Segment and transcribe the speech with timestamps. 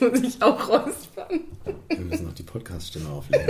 [0.00, 1.40] Jetzt muss ich auch räuspern.
[1.88, 3.46] Wir müssen noch die Podcast-Stimme auflegen.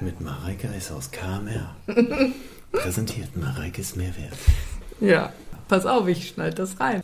[0.00, 1.76] Mit Mareike Eis aus KMR.
[2.72, 4.32] Präsentiert Mareikes Mehrwert.
[5.00, 5.32] Ja,
[5.68, 7.02] pass auf, ich schneide das rein.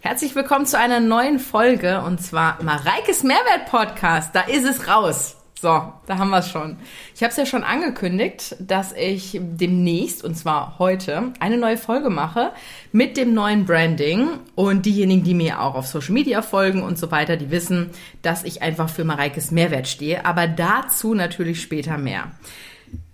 [0.00, 4.34] Herzlich willkommen zu einer neuen Folge und zwar Mareikes Mehrwert Podcast.
[4.34, 5.36] Da ist es raus.
[5.62, 5.68] So,
[6.06, 6.76] da haben wir es schon.
[7.14, 12.10] Ich habe es ja schon angekündigt, dass ich demnächst, und zwar heute, eine neue Folge
[12.10, 12.50] mache
[12.90, 14.26] mit dem neuen Branding.
[14.56, 17.90] Und diejenigen, die mir auch auf Social Media folgen und so weiter, die wissen,
[18.22, 20.26] dass ich einfach für Mareikes Mehrwert stehe.
[20.26, 22.32] Aber dazu natürlich später mehr.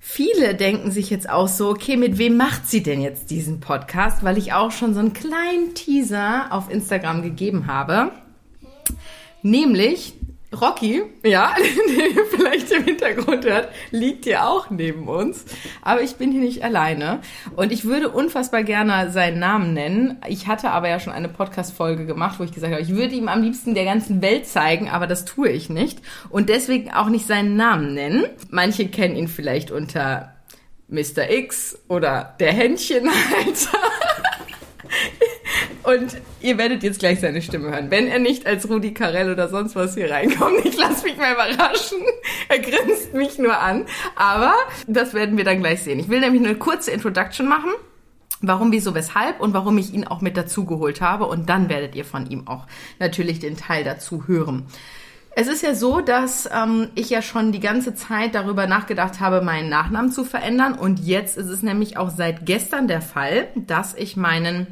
[0.00, 4.24] Viele denken sich jetzt auch so, okay, mit wem macht sie denn jetzt diesen Podcast?
[4.24, 8.10] Weil ich auch schon so einen kleinen Teaser auf Instagram gegeben habe.
[9.42, 10.14] Nämlich
[10.58, 11.54] Rocky, ja,
[11.88, 15.44] den ihr vielleicht im Hintergrund hört, liegt hier auch neben uns.
[15.82, 17.20] Aber ich bin hier nicht alleine.
[17.54, 20.18] Und ich würde unfassbar gerne seinen Namen nennen.
[20.26, 23.28] Ich hatte aber ja schon eine Podcast-Folge gemacht, wo ich gesagt habe, ich würde ihm
[23.28, 26.00] am liebsten der ganzen Welt zeigen, aber das tue ich nicht.
[26.30, 28.24] Und deswegen auch nicht seinen Namen nennen.
[28.50, 30.34] Manche kennen ihn vielleicht unter
[30.88, 31.30] Mr.
[31.30, 33.78] X oder der Händchenhalter.
[35.88, 37.90] Und ihr werdet jetzt gleich seine Stimme hören.
[37.90, 41.32] Wenn er nicht als Rudi Carell oder sonst was hier reinkommt, ich lasse mich mal
[41.32, 42.00] überraschen.
[42.50, 43.86] Er grinst mich nur an.
[44.14, 44.52] Aber
[44.86, 45.98] das werden wir dann gleich sehen.
[45.98, 47.70] Ich will nämlich eine kurze Introduction machen.
[48.42, 51.24] Warum, wieso, weshalb und warum ich ihn auch mit dazugeholt habe.
[51.24, 52.66] Und dann werdet ihr von ihm auch
[52.98, 54.66] natürlich den Teil dazu hören.
[55.36, 59.40] Es ist ja so, dass ähm, ich ja schon die ganze Zeit darüber nachgedacht habe,
[59.40, 60.74] meinen Nachnamen zu verändern.
[60.74, 64.66] Und jetzt ist es nämlich auch seit gestern der Fall, dass ich meinen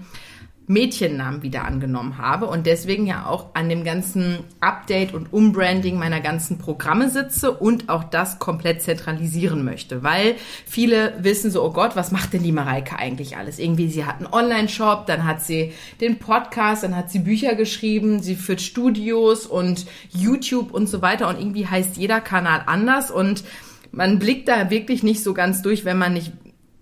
[0.68, 6.20] Mädchennamen wieder angenommen habe und deswegen ja auch an dem ganzen Update und Umbranding meiner
[6.20, 10.34] ganzen Programme sitze und auch das komplett zentralisieren möchte, weil
[10.66, 13.60] viele wissen so, oh Gott, was macht denn die Mareike eigentlich alles?
[13.60, 18.20] Irgendwie, sie hat einen Online-Shop, dann hat sie den Podcast, dann hat sie Bücher geschrieben,
[18.20, 23.44] sie führt Studios und YouTube und so weiter und irgendwie heißt jeder Kanal anders und
[23.92, 26.32] man blickt da wirklich nicht so ganz durch, wenn man nicht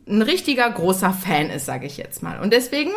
[0.08, 2.40] ein richtiger großer Fan ist, sage ich jetzt mal.
[2.40, 2.90] Und deswegen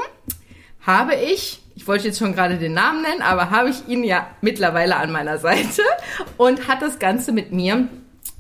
[0.88, 4.28] habe ich, ich wollte jetzt schon gerade den Namen nennen, aber habe ich ihn ja
[4.42, 5.84] mittlerweile an meiner Seite
[6.38, 7.88] und hat das Ganze mit mir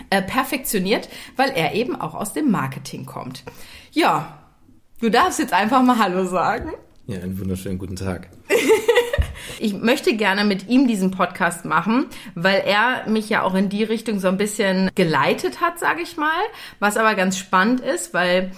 [0.09, 3.43] äh, perfektioniert, weil er eben auch aus dem Marketing kommt.
[3.91, 4.39] Ja,
[5.01, 6.71] du darfst jetzt einfach mal Hallo sagen.
[7.05, 8.29] Ja, einen wunderschönen guten Tag.
[9.59, 12.05] ich möchte gerne mit ihm diesen Podcast machen,
[12.35, 16.15] weil er mich ja auch in die Richtung so ein bisschen geleitet hat, sage ich
[16.15, 16.41] mal.
[16.79, 18.51] Was aber ganz spannend ist, weil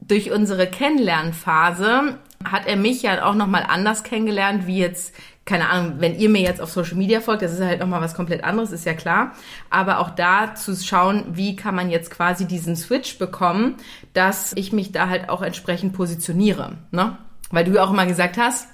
[0.00, 5.94] durch unsere Kennenlernphase hat er mich ja auch nochmal anders kennengelernt, wie jetzt, keine Ahnung,
[5.98, 8.72] wenn ihr mir jetzt auf Social Media folgt, das ist halt nochmal was komplett anderes,
[8.72, 9.32] ist ja klar.
[9.70, 13.76] Aber auch da zu schauen, wie kann man jetzt quasi diesen Switch bekommen,
[14.12, 17.18] dass ich mich da halt auch entsprechend positioniere, ne?
[17.50, 18.68] Weil du ja auch immer gesagt hast,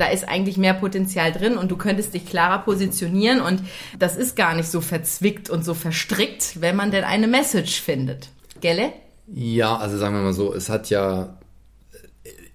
[0.00, 3.60] da ist eigentlich mehr Potenzial drin und du könntest dich klarer positionieren und
[3.98, 8.30] das ist gar nicht so verzwickt und so verstrickt, wenn man denn eine Message findet.
[8.60, 8.92] Gelle?
[9.26, 11.38] Ja, also sagen wir mal so, es hat ja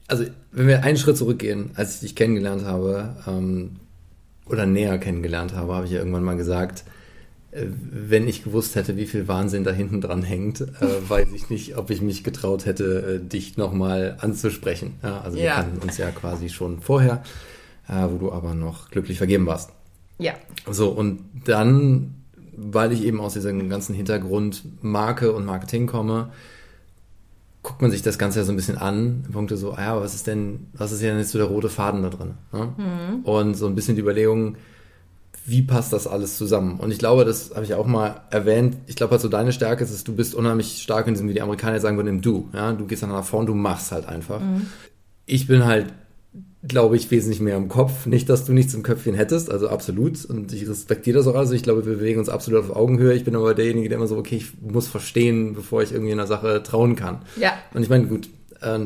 [0.08, 3.78] also wenn wir einen Schritt zurückgehen, als ich dich kennengelernt habe ähm,
[4.46, 6.84] oder näher kennengelernt habe, habe ich ja irgendwann mal gesagt,
[7.52, 10.66] äh, wenn ich gewusst hätte, wie viel Wahnsinn da hinten dran hängt, äh,
[11.08, 14.94] weiß ich nicht, ob ich mich getraut hätte, äh, dich nochmal anzusprechen.
[15.02, 15.44] Ja, also ja.
[15.44, 17.24] wir kannten uns ja quasi schon vorher,
[17.88, 19.72] äh, wo du aber noch glücklich vergeben warst.
[20.20, 20.34] Ja.
[20.70, 22.14] So, und dann,
[22.56, 26.30] weil ich eben aus diesem ganzen Hintergrund Marke und Marketing komme,
[27.66, 30.14] guckt man sich das Ganze ja so ein bisschen an, Punkte so, ah ja, was
[30.14, 32.36] ist denn, was ist denn jetzt so der rote Faden da drin?
[32.54, 32.74] Ne?
[32.78, 33.26] Mhm.
[33.26, 34.56] Und so ein bisschen die Überlegung,
[35.48, 36.80] wie passt das alles zusammen?
[36.80, 38.78] Und ich glaube, das habe ich auch mal erwähnt.
[38.86, 41.34] Ich glaube, halt so deine Stärke ist, dass du bist unheimlich stark in diesem, wie
[41.34, 42.50] die Amerikaner sagen würden, im Du.
[42.54, 44.40] Ja, du gehst dann nach vorne, du machst halt einfach.
[44.40, 44.68] Mhm.
[45.26, 45.92] Ich bin halt
[46.68, 48.06] glaube ich, wesentlich mehr im Kopf.
[48.06, 50.26] Nicht, dass du nichts im Köpfchen hättest, also absolut.
[50.26, 51.36] Und ich respektiere das auch.
[51.36, 53.14] Also ich glaube, wir bewegen uns absolut auf Augenhöhe.
[53.14, 56.20] Ich bin aber derjenige, der immer so, okay, ich muss verstehen, bevor ich irgendwie in
[56.20, 57.22] einer Sache trauen kann.
[57.40, 57.54] Ja.
[57.74, 58.30] Und ich meine, gut,
[58.62, 58.80] äh,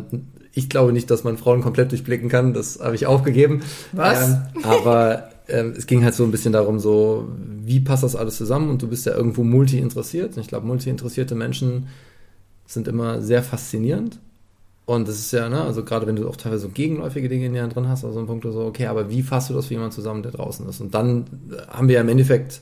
[0.54, 2.54] ich glaube nicht, dass man Frauen komplett durchblicken kann.
[2.54, 3.62] Das habe ich aufgegeben.
[3.94, 4.28] Was?
[4.28, 7.30] Ähm, aber ähm, es ging halt so ein bisschen darum, so,
[7.64, 8.70] wie passt das alles zusammen?
[8.70, 10.36] Und du bist ja irgendwo multi-interessiert.
[10.36, 11.88] Und ich glaube, multi-interessierte Menschen
[12.66, 14.20] sind immer sehr faszinierend
[14.90, 17.54] und das ist ja, ne, also gerade wenn du auch teilweise so gegenläufige Dinge in
[17.54, 19.94] dir drin hast, also ein Punkt so, okay, aber wie fasst du das für jemanden
[19.94, 20.82] zusammen, der draußen ist?
[20.82, 21.26] Und dann
[21.70, 22.62] haben wir ja im Endeffekt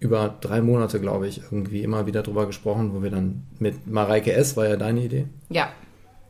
[0.00, 4.32] über drei Monate, glaube ich, irgendwie immer wieder drüber gesprochen, wo wir dann mit Mareike
[4.32, 4.56] S.
[4.56, 5.26] war ja deine Idee.
[5.50, 5.68] Ja.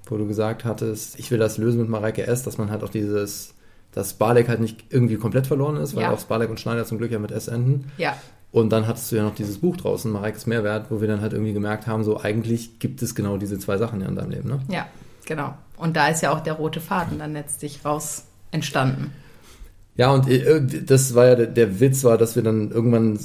[0.07, 2.91] Wo du gesagt hattest, ich will das lösen mit Mareike S., dass man halt auch
[2.91, 3.55] dieses,
[3.93, 6.11] dass Barlek halt nicht irgendwie komplett verloren ist, weil ja.
[6.11, 7.93] auch Barlek und Schneider zum Glück ja mit S enden.
[7.99, 8.17] Ja.
[8.53, 11.33] Und dann hattest du ja noch dieses Buch draußen, Mareikes Mehrwert, wo wir dann halt
[11.33, 14.49] irgendwie gemerkt haben, so eigentlich gibt es genau diese zwei Sachen ja in deinem Leben,
[14.49, 14.61] ne?
[14.69, 14.87] Ja,
[15.25, 15.55] genau.
[15.79, 19.11] Und da ist ja auch der rote Faden dann letztlich raus entstanden.
[19.97, 23.19] Ja, und äh, das war ja der, der Witz, war, dass wir dann irgendwann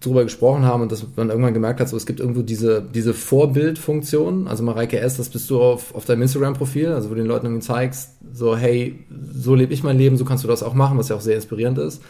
[0.00, 3.14] drüber gesprochen haben und dass man irgendwann gemerkt hat, so es gibt irgendwo diese, diese
[3.14, 4.46] Vorbildfunktion.
[4.46, 7.46] Also Mareike S., das bist du auf, auf deinem Instagram-Profil, also wo du den Leuten
[7.46, 10.98] irgendwie zeigst, so, hey, so lebe ich mein Leben, so kannst du das auch machen,
[10.98, 12.02] was ja auch sehr inspirierend ist.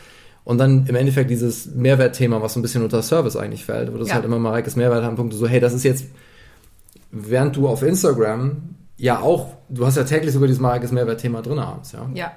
[0.47, 3.99] Und dann im Endeffekt dieses Mehrwertthema, was so ein bisschen unter Service eigentlich fällt, wo
[3.99, 4.15] das ja.
[4.15, 6.07] halt immer Mareikes Mehrwert haben, Punkte so, hey, das ist jetzt,
[7.11, 8.59] während du auf Instagram
[8.97, 12.09] ja auch, du hast ja täglich sogar dieses Mareikes Mehrwertthema drin abends, ja.
[12.15, 12.31] Ja.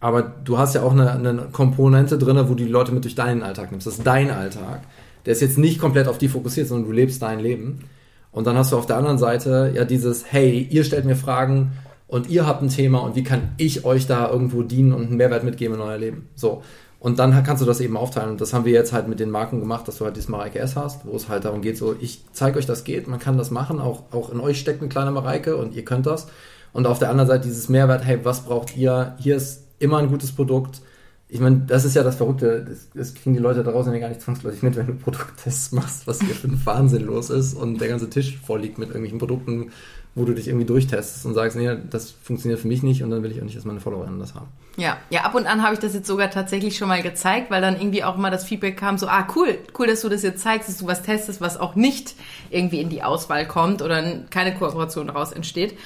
[0.00, 3.14] Aber du hast ja auch eine, eine Komponente drin, wo du die Leute mit durch
[3.14, 3.86] deinen Alltag nimmst.
[3.86, 4.82] Das ist dein Alltag.
[5.24, 7.88] Der ist jetzt nicht komplett auf die fokussiert, sondern du lebst dein Leben.
[8.32, 11.72] Und dann hast du auf der anderen Seite ja dieses, hey, ihr stellt mir Fragen
[12.06, 15.16] und ihr habt ein Thema und wie kann ich euch da irgendwo dienen und einen
[15.16, 16.28] Mehrwert mitgeben in euer Leben?
[16.34, 16.62] So.
[17.04, 18.30] Und dann kannst du das eben aufteilen.
[18.30, 20.58] Und das haben wir jetzt halt mit den Marken gemacht, dass du halt dieses Mareike
[20.58, 23.36] S hast, wo es halt darum geht, so, ich zeige euch, das geht, man kann
[23.36, 26.28] das machen, auch, auch in euch steckt eine kleine Mareike und ihr könnt das.
[26.72, 29.16] Und auf der anderen Seite dieses Mehrwert, hey, was braucht ihr?
[29.18, 30.80] Hier ist immer ein gutes Produkt.
[31.28, 33.98] Ich meine, das ist ja das Verrückte, das, das kriegen die Leute da draußen ja
[33.98, 37.52] gar nicht zwangsläufig mit, wenn du Produkttests machst, was hier für ein Wahnsinn los ist
[37.52, 39.72] und der ganze Tisch vorliegt mit irgendwelchen Produkten,
[40.14, 43.22] wo du dich irgendwie durchtestest und sagst, nee, das funktioniert für mich nicht und dann
[43.22, 44.46] will ich auch nicht, dass meine Followerinnen das haben.
[44.76, 47.60] Ja, ja, ab und an habe ich das jetzt sogar tatsächlich schon mal gezeigt, weil
[47.60, 50.42] dann irgendwie auch mal das Feedback kam, so, ah, cool, cool, dass du das jetzt
[50.42, 52.14] zeigst, dass du was testest, was auch nicht
[52.50, 55.76] irgendwie in die Auswahl kommt oder keine Kooperation daraus entsteht.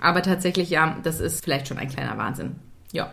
[0.00, 2.56] Aber tatsächlich, ja, das ist vielleicht schon ein kleiner Wahnsinn.
[2.92, 3.12] Ja.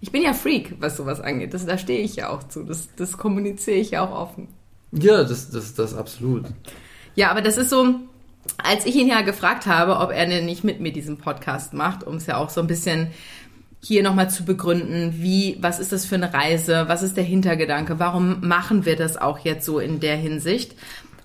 [0.00, 1.54] Ich bin ja Freak, was sowas angeht.
[1.54, 2.64] Das, da stehe ich ja auch zu.
[2.64, 4.48] Das, das kommuniziere ich ja auch offen.
[4.92, 6.44] Ja, das, das, das absolut.
[7.14, 7.94] Ja, aber das ist so,
[8.58, 12.04] als ich ihn ja gefragt habe, ob er denn nicht mit mir diesen Podcast macht,
[12.04, 13.08] um es ja auch so ein bisschen
[13.80, 17.98] hier nochmal zu begründen, wie, was ist das für eine Reise, was ist der Hintergedanke,
[17.98, 20.74] warum machen wir das auch jetzt so in der Hinsicht?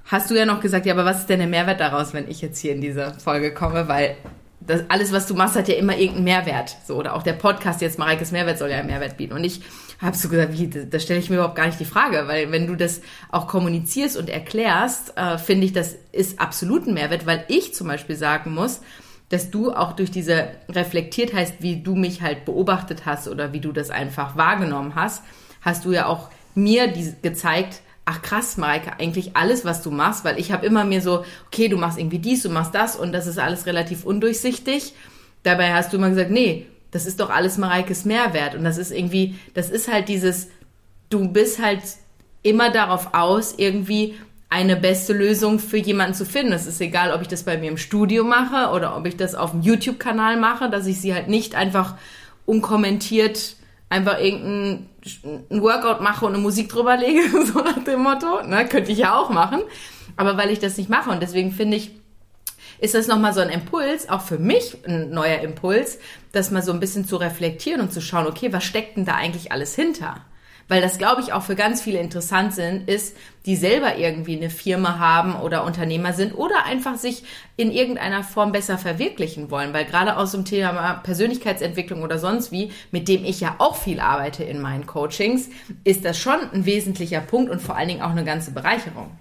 [0.05, 2.41] Hast du ja noch gesagt, ja, aber was ist denn der Mehrwert daraus, wenn ich
[2.41, 3.87] jetzt hier in diese Folge komme?
[3.87, 4.15] Weil
[4.59, 6.75] das, alles, was du machst, hat ja immer irgendeinen Mehrwert.
[6.85, 9.33] So, oder auch der Podcast jetzt, Mareikes Mehrwert soll ja einen Mehrwert bieten.
[9.33, 9.61] Und ich
[10.01, 12.67] habe so gesagt, wie, da stelle ich mir überhaupt gar nicht die Frage, weil wenn
[12.67, 17.45] du das auch kommunizierst und erklärst, äh, finde ich, das ist absolut ein Mehrwert, weil
[17.49, 18.81] ich zum Beispiel sagen muss,
[19.29, 23.61] dass du auch durch diese reflektiert heißt, wie du mich halt beobachtet hast oder wie
[23.61, 25.23] du das einfach wahrgenommen hast,
[25.61, 30.25] hast du ja auch mir die, gezeigt, ach krass, Mareike, eigentlich alles, was du machst,
[30.25, 33.13] weil ich habe immer mir so, okay, du machst irgendwie dies, du machst das und
[33.13, 34.93] das ist alles relativ undurchsichtig.
[35.43, 38.91] Dabei hast du immer gesagt, nee, das ist doch alles Mareikes Mehrwert und das ist
[38.91, 40.49] irgendwie, das ist halt dieses,
[41.09, 41.81] du bist halt
[42.43, 44.15] immer darauf aus, irgendwie
[44.49, 46.51] eine beste Lösung für jemanden zu finden.
[46.51, 49.33] Es ist egal, ob ich das bei mir im Studio mache oder ob ich das
[49.33, 51.95] auf dem YouTube-Kanal mache, dass ich sie halt nicht einfach
[52.45, 53.55] unkommentiert
[53.91, 54.89] einfach irgendein
[55.49, 58.41] Workout mache und eine Musik drüber lege, so nach dem Motto.
[58.47, 59.61] Ne, könnte ich ja auch machen.
[60.15, 61.91] Aber weil ich das nicht mache und deswegen finde ich,
[62.81, 65.99] ist das nochmal so ein Impuls, auch für mich ein neuer Impuls,
[66.33, 69.15] das mal so ein bisschen zu reflektieren und zu schauen, okay, was steckt denn da
[69.15, 70.25] eigentlich alles hinter?
[70.71, 74.49] weil das, glaube ich, auch für ganz viele interessant sind, ist, die selber irgendwie eine
[74.49, 77.25] Firma haben oder Unternehmer sind oder einfach sich
[77.57, 82.71] in irgendeiner Form besser verwirklichen wollen, weil gerade aus dem Thema Persönlichkeitsentwicklung oder sonst wie,
[82.91, 85.49] mit dem ich ja auch viel arbeite in meinen Coachings,
[85.83, 89.11] ist das schon ein wesentlicher Punkt und vor allen Dingen auch eine ganze Bereicherung.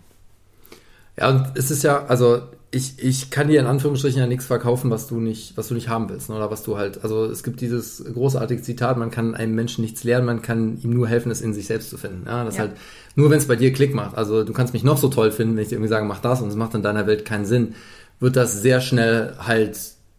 [1.18, 2.42] Ja, und es ist ja, also
[2.72, 5.88] ich, ich kann dir in Anführungsstrichen ja nichts verkaufen, was du nicht, was du nicht
[5.88, 6.37] haben willst, ne?
[6.37, 10.05] oder was du halt, also es gibt dieses großartige Zitat, man kann einem Menschen nichts
[10.05, 12.26] lernen, man kann ihm nur helfen, es in sich selbst zu finden.
[12.26, 12.62] Ja, das ja.
[12.62, 12.73] halt,
[13.16, 15.56] nur wenn es bei dir Klick macht, also du kannst mich noch so toll finden,
[15.56, 17.75] wenn ich dir irgendwie sage, mach das und es macht in deiner Welt keinen Sinn,
[18.21, 19.76] wird das sehr schnell halt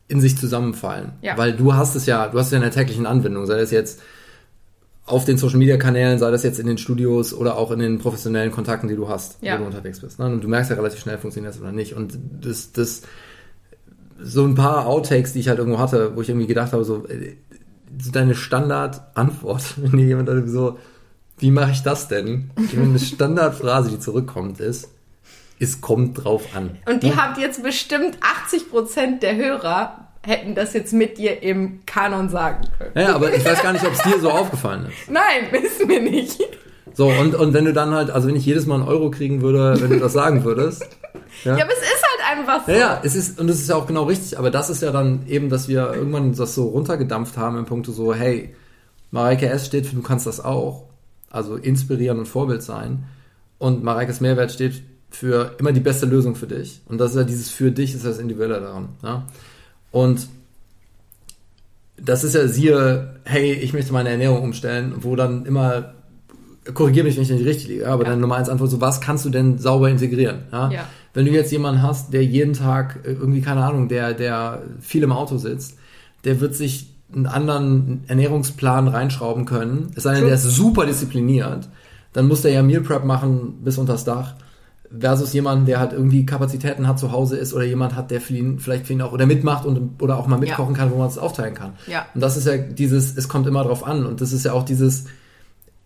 [0.10, 1.14] in sich zusammenfallen.
[1.22, 1.38] Ja.
[1.38, 3.72] Weil du hast es ja, du hast es ja in der täglichen Anwendung, sei das
[3.72, 4.02] jetzt
[5.12, 8.00] auf den Social Media Kanälen, sei das jetzt in den Studios oder auch in den
[8.00, 9.56] professionellen Kontakten, die du hast, ja.
[9.56, 10.20] wo du unterwegs bist.
[10.20, 10.26] Ne?
[10.26, 11.96] Und du merkst ja relativ schnell, funktioniert das oder nicht.
[11.96, 13.02] Und das, das,
[14.24, 17.06] so ein paar Outtakes, die ich halt irgendwo hatte, wo ich irgendwie gedacht habe, so,
[17.08, 17.36] äh,
[18.00, 20.78] so deine Standardantwort, wenn dir jemand so,
[21.40, 22.52] wie mache ich das denn?
[22.56, 24.90] Eine Standardphrase, die zurückkommt, ist,
[25.60, 26.78] es kommt drauf an.
[26.86, 27.18] Und die ja?
[27.18, 32.68] habt jetzt bestimmt 80 Prozent der Hörer hätten das jetzt mit dir im Kanon sagen
[32.78, 32.92] können.
[32.96, 35.10] Ja, aber ich weiß gar nicht, ob es dir so aufgefallen ist.
[35.10, 36.40] Nein, wissen wir nicht.
[36.94, 39.42] So, und, und wenn du dann halt, also wenn ich jedes Mal einen Euro kriegen
[39.42, 40.88] würde, wenn du das sagen würdest.
[41.46, 42.72] Ja, ja aber es ist halt einfach so.
[42.74, 44.92] Ja, ja, es ist, und es ist ja auch genau richtig, aber das ist ja
[44.92, 48.54] dann eben, dass wir irgendwann das so runtergedampft haben im Punkt so, hey,
[49.12, 49.66] Mareike S.
[49.66, 50.90] steht für du kannst das auch.
[51.30, 53.06] Also inspirieren und Vorbild sein.
[53.58, 56.82] Und Mareikes Mehrwert steht für immer die beste Lösung für dich.
[56.88, 58.90] Und das ist ja dieses für dich, ist das Individuelle daran.
[59.02, 59.26] Ja?
[59.92, 60.28] Und
[61.98, 65.94] das ist ja siehe, hey, ich möchte meine Ernährung umstellen, wo dann immer,
[66.74, 68.10] korrigiere mich, wenn ich nicht richtig liege, aber ja.
[68.10, 70.44] dann Nummer eins Antwort so, was kannst du denn sauber integrieren?
[70.52, 70.72] Ja?
[70.72, 70.88] ja?
[71.14, 75.12] Wenn du jetzt jemanden hast, der jeden Tag irgendwie, keine Ahnung, der, der viel im
[75.12, 75.78] Auto sitzt,
[76.24, 79.92] der wird sich einen anderen Ernährungsplan reinschrauben können.
[79.96, 81.68] Es sei denn, der ist super diszipliniert.
[82.14, 84.36] Dann muss der ja Meal Prep machen bis unters Dach.
[85.00, 88.34] Versus jemand, der halt irgendwie Kapazitäten hat, zu Hause ist oder jemand hat, der für
[88.36, 90.80] ihn, vielleicht für ihn auch oder mitmacht und oder auch mal mitkochen Ja.
[90.82, 91.74] kann, wo man es aufteilen kann.
[91.88, 92.06] Ja.
[92.14, 94.06] Und das ist ja dieses, es kommt immer drauf an.
[94.06, 95.06] Und das ist ja auch dieses,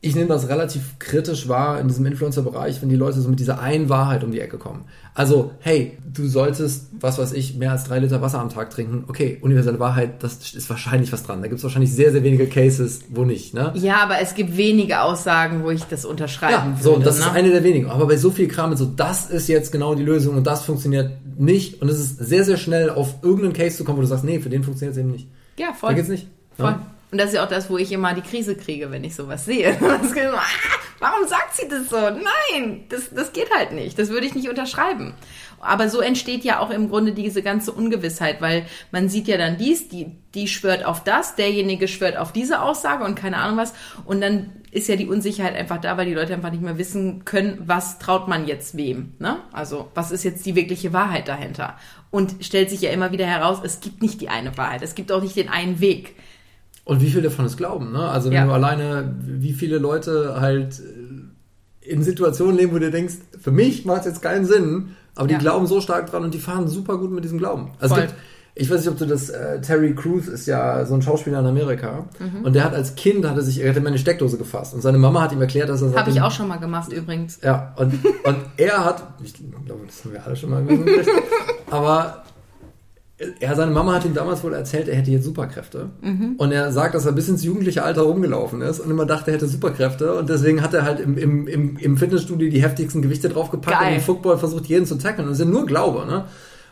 [0.05, 3.59] ich nehme das relativ kritisch wahr in diesem Influencer-Bereich, wenn die Leute so mit dieser
[3.59, 4.85] einen Wahrheit um die Ecke kommen.
[5.13, 9.05] Also, hey, du solltest, was weiß ich, mehr als drei Liter Wasser am Tag trinken.
[9.07, 11.41] Okay, universelle Wahrheit, das ist wahrscheinlich was dran.
[11.41, 13.53] Da gibt es wahrscheinlich sehr, sehr wenige Cases, wo nicht.
[13.53, 13.71] Ne?
[13.75, 16.83] Ja, aber es gibt wenige Aussagen, wo ich das unterschreiben Ja, würde.
[16.83, 17.25] so, das ne?
[17.25, 17.89] ist eine der wenigen.
[17.89, 20.63] Aber bei so viel Kram, mit so, das ist jetzt genau die Lösung und das
[20.63, 21.81] funktioniert nicht.
[21.81, 24.39] Und es ist sehr, sehr schnell auf irgendeinen Case zu kommen, wo du sagst, nee,
[24.39, 25.27] für den funktioniert es eben nicht.
[25.57, 25.95] Ja, Da voll.
[25.95, 26.27] geht's nicht.
[26.57, 26.67] Voll.
[26.71, 26.79] Ja.
[27.11, 29.45] Und das ist ja auch das, wo ich immer die Krise kriege, wenn ich sowas
[29.45, 29.77] sehe.
[29.85, 30.41] Ah,
[30.99, 31.97] Warum sagt sie das so?
[31.97, 33.99] Nein, das, das geht halt nicht.
[33.99, 35.13] Das würde ich nicht unterschreiben.
[35.59, 39.57] Aber so entsteht ja auch im Grunde diese ganze Ungewissheit, weil man sieht ja dann
[39.57, 43.73] dies, die, die schwört auf das, derjenige schwört auf diese Aussage und keine Ahnung was.
[44.05, 47.25] Und dann ist ja die Unsicherheit einfach da, weil die Leute einfach nicht mehr wissen
[47.25, 49.13] können, was traut man jetzt wem.
[49.19, 49.37] Ne?
[49.51, 51.77] Also was ist jetzt die wirkliche Wahrheit dahinter?
[52.11, 54.81] Und stellt sich ja immer wieder heraus, es gibt nicht die eine Wahrheit.
[54.81, 56.15] Es gibt auch nicht den einen Weg.
[56.85, 58.07] Und wie viele davon es glauben, ne?
[58.07, 58.45] Also wenn Ja.
[58.45, 63.85] du alleine, wie viele Leute halt äh, in Situationen leben, wo du denkst, für mich
[63.85, 65.39] macht es jetzt keinen Sinn, aber die Ja.
[65.39, 67.71] glauben so stark dran und die fahren super gut mit diesem Glauben.
[67.79, 68.13] Also gibt,
[68.53, 71.45] ich weiß nicht, ob du das, äh, Terry Crews ist ja so ein Schauspieler in
[71.47, 72.43] Amerika Mhm.
[72.45, 74.81] und der hat als Kind, hat er sich, er hat immer eine Steckdose gefasst und
[74.81, 77.39] seine Mama hat ihm erklärt, dass er Habe ich auch schon mal gemacht übrigens.
[77.43, 81.07] ja, und, und er hat, ich glaube, das haben wir alle schon mal gemacht,
[81.71, 82.23] aber
[83.39, 85.89] er, seine Mama hat ihm damals wohl erzählt, er hätte jetzt Superkräfte.
[86.37, 89.35] Und er sagt, dass er bis ins jugendliche Alter rumgelaufen ist und immer dachte, er
[89.37, 90.15] hätte Superkräfte.
[90.15, 93.89] Und deswegen hat er halt im, im, im, im Fitnessstudio die heftigsten Gewichte draufgepackt Geil.
[93.91, 95.27] und im Football versucht, jeden zu tackeln.
[95.27, 96.25] Und es ist ja nur Glaube, ne?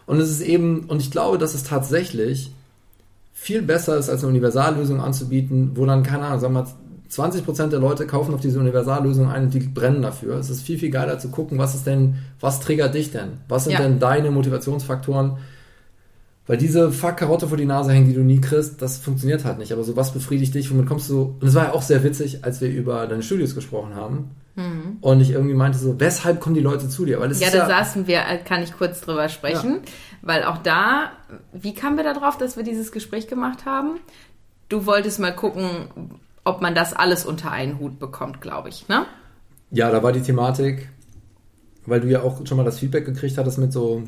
[0.06, 2.52] Und es ist eben, und ich glaube, dass es tatsächlich
[3.34, 6.68] viel besser ist, als eine Universallösung anzubieten, wo dann, keine Ahnung, sagen wir mal,
[7.10, 10.36] 20% der Leute kaufen auf diese Universallösung ein und die brennen dafür.
[10.38, 13.34] Es ist viel, viel geiler zu gucken, was ist denn, was triggert dich denn?
[13.48, 13.80] Was sind Ja.
[13.82, 15.38] denn deine Motivationsfaktoren?
[16.46, 19.72] Weil diese Fuck-Karotte vor die Nase hängen, die du nie kriegst, das funktioniert halt nicht.
[19.72, 21.38] Aber so was befriedigt dich, womit kommst du.
[21.40, 24.32] Und es war ja auch sehr witzig, als wir über deine Studios gesprochen haben.
[25.02, 27.20] Und ich irgendwie meinte so, weshalb kommen die Leute zu dir?
[27.20, 29.92] Weil es Ja, da saßen wir, äh, kann ich kurz drüber sprechen, Ja.
[30.22, 31.12] weil auch da,
[31.54, 34.00] wie kamen wir da drauf, dass wir dieses Gespräch gemacht haben?
[34.70, 35.70] Du wolltest mal gucken,
[36.44, 39.06] ob man das alles unter einen Hut bekommt, glaube ich, ne?
[39.72, 40.88] Ja, da war die Thematik,
[41.88, 44.04] weil du ja auch schon mal das Feedback gekriegt hattest mit so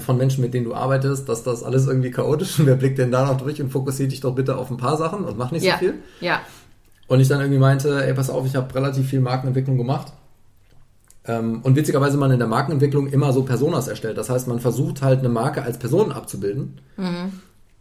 [0.00, 2.98] von Menschen, mit denen du arbeitest, dass das alles irgendwie chaotisch ist und wer blickt
[2.98, 5.50] denn da noch durch und fokussiert dich doch bitte auf ein paar Sachen und mach
[5.50, 5.94] nicht ja, so viel.
[6.20, 6.40] ja,
[7.08, 10.12] Und ich dann irgendwie meinte, ey, pass auf, ich habe relativ viel Markenentwicklung gemacht.
[11.24, 14.18] Ähm, und witzigerweise man in der Markenentwicklung immer so Personas erstellt.
[14.18, 16.80] Das heißt, man versucht halt eine Marke als Person abzubilden.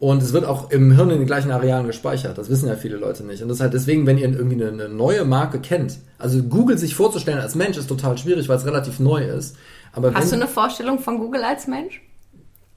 [0.01, 2.37] Und es wird auch im Hirn in den gleichen Arealen gespeichert.
[2.37, 3.43] Das wissen ja viele Leute nicht.
[3.43, 6.95] Und das ist halt deswegen, wenn ihr irgendwie eine neue Marke kennt, also Google sich
[6.95, 9.57] vorzustellen als Mensch ist total schwierig, weil es relativ neu ist.
[9.93, 12.01] Aber Hast du wenn, eine Vorstellung von Google als Mensch?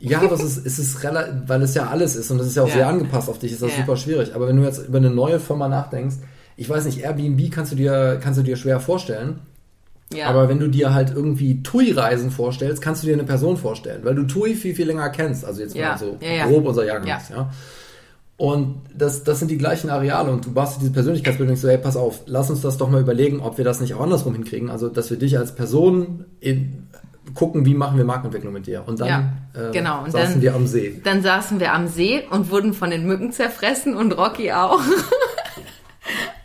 [0.01, 2.57] ja, aber es ist, es ist relativ, weil es ja alles ist und es ist
[2.57, 2.75] ja auch Ja.
[2.75, 3.79] sehr angepasst auf dich, ist das Ja.
[3.79, 4.35] super schwierig.
[4.35, 6.17] Aber wenn du jetzt über eine neue Firma nachdenkst,
[6.57, 9.41] ich weiß nicht, Airbnb kannst du dir, kannst du dir schwer vorstellen.
[10.13, 10.27] Ja.
[10.29, 14.15] Aber wenn du dir halt irgendwie TUI-Reisen vorstellst, kannst du dir eine Person vorstellen, weil
[14.15, 15.45] du TUI viel, viel länger kennst.
[15.45, 16.47] Also jetzt Ja, mal so ja, ja.
[16.47, 17.17] grob unser Jahrgang Ja.
[17.17, 17.51] ist, ja.
[18.37, 21.97] Und das, das sind die gleichen Areale und du machst diese Persönlichkeitsbildung so, hey, pass
[21.97, 24.71] auf, lass uns das doch mal überlegen, ob wir das nicht auch andersrum hinkriegen.
[24.71, 26.89] Also, dass wir dich als Person in,
[27.35, 28.83] gucken, wie machen wir Markenentwicklung mit dir.
[28.87, 29.09] Und dann
[29.55, 30.05] Ja, äh, genau.
[30.05, 31.01] Und saßen dann- wir am See.
[31.05, 34.81] Dann saßen wir am See und wurden von den Mücken zerfressen und Rocky auch.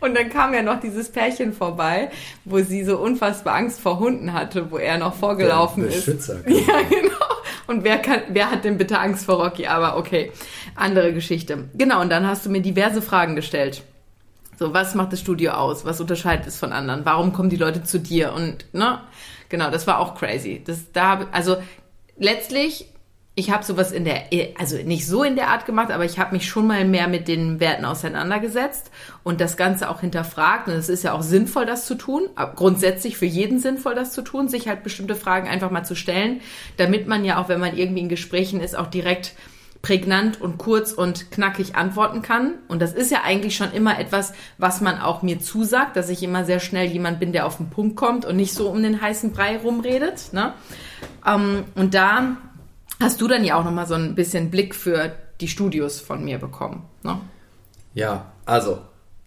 [0.00, 2.10] Und dann kam ja noch dieses Pärchen vorbei,
[2.46, 6.06] wo sie so unfassbar Angst vor Hunden hatte, wo er noch vorgelaufen Der ist.
[6.06, 6.36] Beschützer.
[6.46, 7.14] Ja, genau.
[7.66, 9.66] Und wer, kann, wer hat denn bitte Angst vor Rocky?
[9.66, 10.32] Aber okay,
[10.74, 11.68] andere Geschichte.
[11.74, 13.82] Genau, und dann hast du mir diverse Fragen gestellt.
[14.58, 15.84] So, was macht das Studio aus?
[15.84, 17.02] Was unterscheidet es von anderen?
[17.04, 18.32] Warum kommen die Leute zu dir?
[18.32, 19.00] Und, ne?
[19.50, 20.62] Genau, das war auch crazy.
[20.64, 21.58] Das, da, also,
[22.16, 22.86] letztlich,
[23.34, 24.24] ich habe sowas in der,
[24.58, 27.28] also nicht so in der Art gemacht, aber ich habe mich schon mal mehr mit
[27.28, 28.90] den Werten auseinandergesetzt
[29.22, 30.68] und das Ganze auch hinterfragt.
[30.68, 32.28] Und es ist ja auch sinnvoll, das zu tun.
[32.56, 36.40] Grundsätzlich für jeden sinnvoll, das zu tun, sich halt bestimmte Fragen einfach mal zu stellen,
[36.76, 39.34] damit man ja auch, wenn man irgendwie in Gesprächen ist, auch direkt
[39.82, 42.54] prägnant und kurz und knackig antworten kann.
[42.68, 46.22] Und das ist ja eigentlich schon immer etwas, was man auch mir zusagt, dass ich
[46.22, 49.00] immer sehr schnell jemand bin, der auf den Punkt kommt und nicht so um den
[49.00, 50.32] heißen Brei rumredet.
[50.32, 50.52] Ne?
[51.26, 52.36] Ähm, und da
[53.00, 56.38] hast du dann ja auch nochmal so ein bisschen Blick für die Studios von mir
[56.38, 56.84] bekommen.
[57.02, 57.18] Ne?
[57.94, 58.80] Ja, also,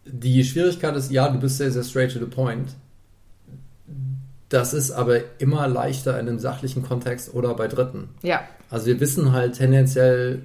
[0.05, 2.75] die Schwierigkeit ist, ja, du bist sehr, sehr straight to the point.
[4.53, 8.09] Das ist aber immer leichter in einem sachlichen Kontext oder bei Dritten.
[8.21, 10.43] Ja, Also wir wissen halt tendenziell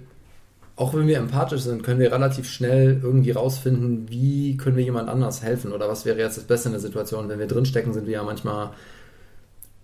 [0.76, 5.08] auch wenn wir empathisch sind, können wir relativ schnell irgendwie rausfinden, wie können wir jemand
[5.08, 7.28] anders helfen oder was wäre jetzt das Beste in der Situation.
[7.28, 8.70] Wenn wir drinstecken, sind wir ja manchmal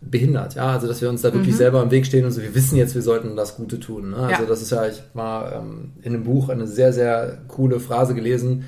[0.00, 1.58] behindert, ja, also dass wir uns da wirklich mhm.
[1.58, 4.10] selber im Weg stehen und so, wir wissen jetzt, wir sollten das Gute tun.
[4.10, 4.16] Ne?
[4.18, 4.48] Also ja.
[4.48, 8.64] das ist ja, ich mal ähm, in einem Buch eine sehr, sehr coole Phrase gelesen,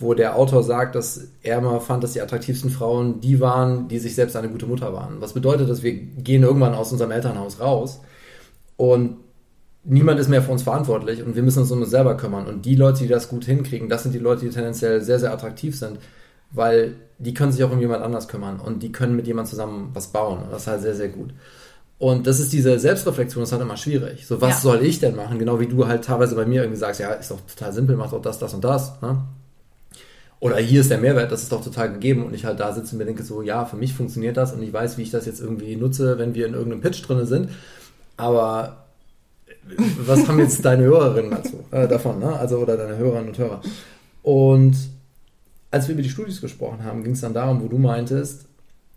[0.00, 3.98] wo der Autor sagt, dass er immer fand, dass die attraktivsten Frauen die waren, die
[3.98, 5.20] sich selbst eine gute Mutter waren.
[5.20, 8.00] Was bedeutet, dass wir gehen irgendwann aus unserem Elternhaus raus
[8.76, 9.16] und
[9.84, 12.46] niemand ist mehr für uns verantwortlich und wir müssen uns um uns selber kümmern.
[12.46, 15.32] Und die Leute, die das gut hinkriegen, das sind die Leute, die tendenziell sehr, sehr
[15.32, 15.98] attraktiv sind,
[16.50, 19.90] weil die können sich auch um jemand anders kümmern und die können mit jemand zusammen
[19.92, 20.42] was bauen.
[20.42, 21.34] Und das ist halt sehr, sehr gut.
[21.98, 24.26] Und das ist diese Selbstreflexion, das ist halt immer schwierig.
[24.26, 24.70] So, was ja.
[24.70, 25.38] soll ich denn machen?
[25.38, 28.10] Genau wie du halt teilweise bei mir irgendwie sagst, ja, ist doch total simpel, mach
[28.10, 29.02] doch das, das und das.
[29.02, 29.18] Ne?
[30.40, 32.24] Oder hier ist der Mehrwert, das ist doch total gegeben.
[32.24, 34.62] Und ich halt da sitze und mir denke so, ja, für mich funktioniert das und
[34.62, 37.50] ich weiß, wie ich das jetzt irgendwie nutze, wenn wir in irgendeinem Pitch drin sind.
[38.16, 38.84] Aber
[40.06, 42.32] was haben jetzt deine Hörerinnen dazu, äh, davon, ne?
[42.32, 43.60] Also, oder deine Hörerinnen und Hörer.
[44.22, 44.76] Und
[45.70, 48.46] als wir über die Studios gesprochen haben, ging es dann darum, wo du meintest,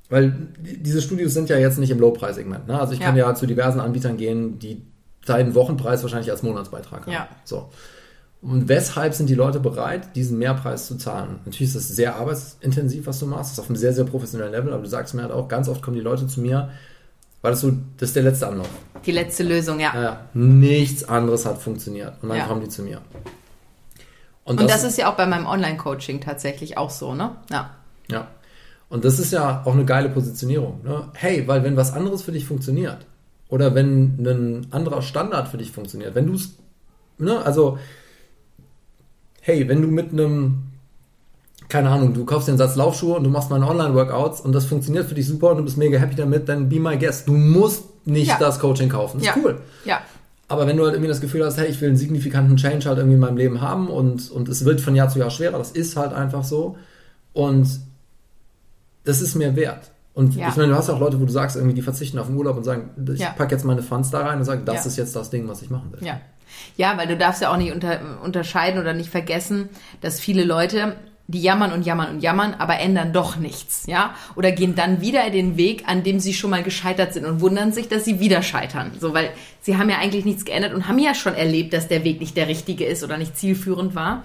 [0.09, 2.67] weil diese Studios sind ja jetzt nicht im Low-Preis-Segment.
[2.67, 2.79] Ne?
[2.79, 3.07] Also ich ja.
[3.07, 4.81] kann ja zu diversen Anbietern gehen, die
[5.25, 7.11] deinen Wochenpreis wahrscheinlich als Monatsbeitrag haben.
[7.11, 7.27] Ja.
[7.45, 7.69] So.
[8.43, 11.39] Und weshalb sind die Leute bereit, diesen Mehrpreis zu zahlen?
[11.45, 13.51] Natürlich ist das sehr arbeitsintensiv, was du machst.
[13.51, 15.69] Das ist auf einem sehr, sehr professionellen Level, aber du sagst mir halt auch, ganz
[15.69, 16.69] oft kommen die Leute zu mir,
[17.41, 18.69] weil das so, das ist der letzte Anlauf.
[19.05, 19.93] Die letzte Lösung, ja.
[19.95, 22.15] ja nichts anderes hat funktioniert.
[22.21, 22.45] Und dann ja.
[22.45, 23.01] kommen die zu mir.
[24.43, 27.37] Und, und das, das, ist ja auch bei meinem Online-Coaching tatsächlich auch so, ne?
[27.49, 27.71] Ja.
[28.11, 28.27] Ja.
[28.89, 30.83] Und das ist ja auch eine geile Positionierung.
[30.83, 31.09] Ne?
[31.13, 33.05] Hey, weil wenn was anderes für dich funktioniert
[33.47, 36.55] oder wenn ein anderer Standard für dich funktioniert, wenn du es,
[37.17, 37.79] ne, also,
[39.43, 40.63] hey, wenn du mit einem,
[41.67, 45.05] keine Ahnung, du kaufst den Satz Laufschuhe und du machst meine Online-Workouts und das funktioniert
[45.05, 47.27] für dich super und du bist mega happy damit, dann be my guest.
[47.27, 48.37] Du musst nicht ja.
[48.39, 49.19] das Coaching kaufen.
[49.19, 49.41] Das ist ja.
[49.43, 49.59] cool.
[49.83, 50.01] Ja.
[50.47, 52.99] Aber wenn du halt irgendwie das Gefühl hast, hey, ich will einen signifikanten Change halt
[52.99, 55.71] irgendwie in meinem Leben haben und, und es wird von Jahr zu Jahr schwerer, das
[55.71, 56.77] ist halt einfach so.
[57.33, 57.67] Und
[59.03, 59.91] das ist mir wert.
[60.13, 60.49] Und ja.
[60.49, 62.55] ich meine, du hast auch Leute, wo du sagst, irgendwie, die verzichten auf den Urlaub
[62.55, 63.31] und sagen, ich ja.
[63.31, 64.85] packe jetzt meine Funds da rein und sage, das ja.
[64.85, 66.07] ist jetzt das Ding, was ich machen will.
[66.07, 66.21] Ja.
[66.77, 69.69] Ja, weil du darfst ja auch nicht unter, unterscheiden oder nicht vergessen,
[70.01, 70.95] dass viele Leute
[71.27, 74.13] die jammern und jammern und jammern, aber ändern doch nichts, ja?
[74.35, 77.71] Oder gehen dann wieder den Weg, an dem sie schon mal gescheitert sind und wundern
[77.71, 78.91] sich, dass sie wieder scheitern.
[78.99, 82.03] So, weil sie haben ja eigentlich nichts geändert und haben ja schon erlebt, dass der
[82.03, 84.23] Weg nicht der richtige ist oder nicht zielführend war.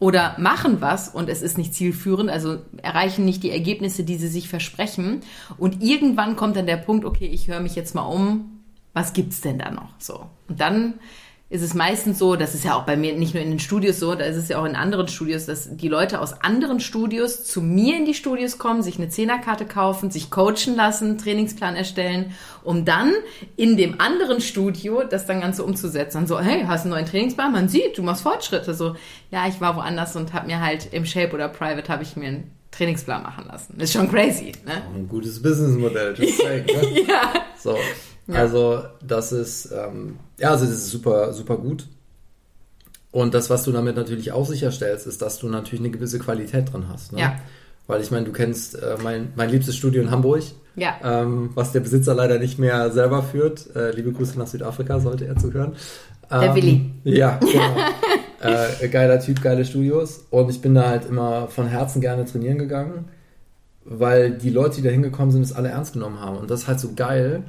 [0.00, 4.28] Oder machen was und es ist nicht zielführend, also erreichen nicht die Ergebnisse, die sie
[4.28, 5.20] sich versprechen.
[5.58, 8.62] Und irgendwann kommt dann der Punkt, okay, ich höre mich jetzt mal um,
[8.94, 9.90] was gibt's denn da noch?
[9.98, 10.26] So.
[10.48, 10.94] Und dann
[11.50, 13.98] ist es meistens so, das ist ja auch bei mir nicht nur in den Studios
[13.98, 17.42] so, da ist es ja auch in anderen Studios, dass die Leute aus anderen Studios
[17.42, 22.36] zu mir in die Studios kommen, sich eine Zehnerkarte kaufen, sich coachen lassen, Trainingsplan erstellen,
[22.62, 23.12] um dann
[23.56, 26.28] in dem anderen Studio das dann Ganze umzusetzen.
[26.28, 27.50] So, hey, hast du einen neuen Trainingsplan?
[27.50, 28.72] Man sieht, du machst Fortschritte.
[28.72, 28.94] So,
[29.32, 32.28] ja, ich war woanders und habe mir halt im Shape oder Private habe ich mir
[32.28, 33.74] einen Trainingsplan machen lassen.
[33.76, 34.82] Das ist schon crazy, ne?
[34.88, 37.02] Auch ein gutes Businessmodell, just saying, ne?
[37.08, 37.32] ja.
[37.58, 37.76] So.
[38.36, 41.86] Also das ist, ähm, ja, also das ist super, super gut.
[43.12, 46.72] Und das, was du damit natürlich auch sicherstellst, ist, dass du natürlich eine gewisse Qualität
[46.72, 47.12] drin hast.
[47.12, 47.20] Ne?
[47.20, 47.36] Ja.
[47.86, 50.42] Weil ich meine, du kennst äh, mein, mein liebstes Studio in Hamburg,
[50.76, 50.94] ja.
[51.02, 53.74] ähm, was der Besitzer leider nicht mehr selber führt.
[53.74, 55.72] Äh, liebe Grüße nach Südafrika, sollte er zuhören.
[56.30, 56.90] Ähm, der Willi.
[57.02, 57.76] Ja, genau.
[58.80, 60.24] äh, geiler Typ, geile Studios.
[60.30, 63.06] Und ich bin da halt immer von Herzen gerne trainieren gegangen,
[63.84, 66.36] weil die Leute, die da hingekommen sind, es alle ernst genommen haben.
[66.36, 67.42] Und das ist halt so geil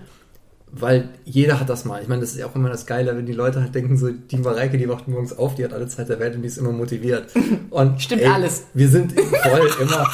[0.72, 2.02] weil jeder hat das mal.
[2.02, 4.10] Ich meine, das ist ja auch immer das Geile, wenn die Leute halt denken, so,
[4.10, 6.58] die Mareike, die wacht morgens auf, die hat alle Zeit der Welt und die ist
[6.58, 7.26] immer motiviert.
[7.70, 8.64] Und, Stimmt ey, alles.
[8.74, 10.10] Wir sind voll immer,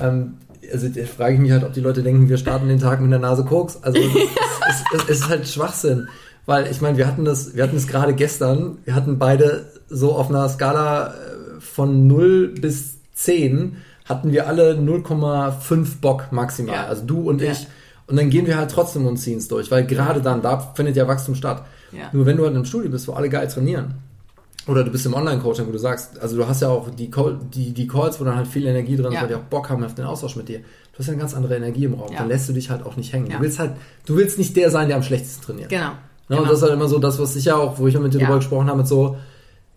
[0.00, 0.34] ähm,
[0.70, 3.10] also da frage ich mich halt, ob die Leute denken, wir starten den Tag mit
[3.10, 3.78] der Nase Koks.
[3.82, 3.98] Also
[4.68, 6.08] es, es, es ist halt Schwachsinn.
[6.44, 10.12] Weil ich meine, wir hatten das, wir hatten es gerade gestern, wir hatten beide so
[10.12, 16.74] auf einer Skala äh, von 0 bis 10 hatten wir alle 0,5 Bock maximal.
[16.74, 16.86] Ja.
[16.86, 17.52] Also du und ja.
[17.52, 17.68] ich
[18.06, 20.96] und dann gehen wir halt trotzdem und ziehen es durch, weil gerade dann, da findet
[20.96, 21.64] ja Wachstum statt.
[21.92, 22.10] Ja.
[22.12, 23.94] Nur wenn du halt im Studio bist, wo alle geil trainieren,
[24.66, 27.38] oder du bist im Online-Coaching, wo du sagst, also du hast ja auch die, Call,
[27.52, 29.22] die, die Calls, wo dann halt viel Energie drin ist, ja.
[29.22, 30.60] weil die auch Bock haben auf den Austausch mit dir.
[30.60, 32.12] Du hast ja eine ganz andere Energie im Raum.
[32.12, 32.18] Ja.
[32.18, 33.28] Dann lässt du dich halt auch nicht hängen.
[33.28, 33.38] Ja.
[33.38, 33.72] Du willst halt,
[34.06, 35.68] du willst nicht der sein, der am schlechtesten trainiert.
[35.70, 35.88] Genau.
[35.88, 35.96] Ne?
[36.28, 36.42] genau.
[36.42, 38.20] Und das ist halt immer so das, was ich ja auch, wo ich mit dir
[38.20, 39.16] drüber gesprochen habe, mit so,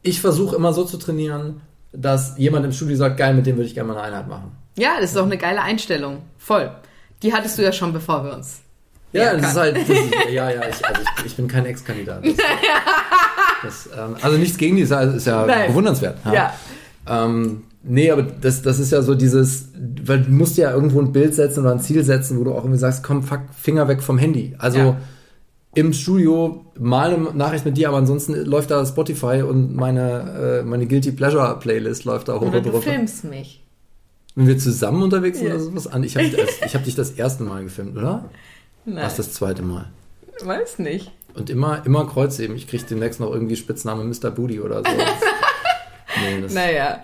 [0.04, 1.62] ich versuche immer so zu trainieren,
[1.92, 4.52] dass jemand im Studio sagt, geil, mit dem würde ich gerne mal eine Einheit machen.
[4.78, 6.20] Ja, das ist auch eine geile Einstellung.
[6.38, 6.70] Voll.
[7.24, 8.62] Die hattest du ja schon, bevor wir uns.
[9.12, 9.78] Ja, das ist halt.
[9.78, 12.24] Das ist, ja, ja, ich, also ich, ich bin kein Ex-Kandidat.
[13.98, 15.70] Ähm, also nichts gegen die, ist ja Nein.
[15.70, 16.20] bewundernswert.
[16.26, 16.34] Ja.
[16.34, 16.54] ja.
[17.08, 19.70] Ähm, nee, aber das, das ist ja so dieses,
[20.04, 22.64] weil du musst ja irgendwo ein Bild setzen oder ein Ziel setzen, wo du auch
[22.64, 24.56] irgendwie sagst, komm, fuck, Finger weg vom Handy.
[24.60, 24.98] Also ja.
[25.74, 30.64] im Studio mal eine Nachricht mit dir, aber ansonsten läuft da Spotify und meine, äh,
[30.64, 32.82] meine Guilty Pleasure Playlist läuft da hoch und du runter.
[32.82, 33.65] filmst mich.
[34.36, 35.56] Wenn wir zusammen unterwegs sind Ja.
[35.56, 36.04] oder sowas an.
[36.04, 38.30] Ich habe hab dich das erste Mal gefilmt, oder?
[38.86, 39.88] Nein, Was das zweite Mal?
[40.44, 41.12] weiß nicht.
[41.34, 42.56] Und immer, immer Kreuzheben.
[42.56, 44.32] Ich krieg demnächst noch irgendwie Spitzname Mr.
[44.32, 44.92] Booty oder so.
[46.22, 47.04] nee, Naja.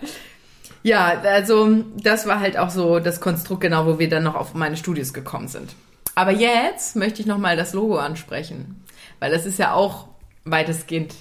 [0.83, 4.53] Ja, also das war halt auch so das Konstrukt, genau, wo wir dann noch auf
[4.53, 5.75] meine Studios gekommen sind.
[6.15, 8.83] Aber jetzt möchte ich nochmal das Logo ansprechen,
[9.19, 10.07] weil das ist ja auch
[10.43, 11.13] weitestgehend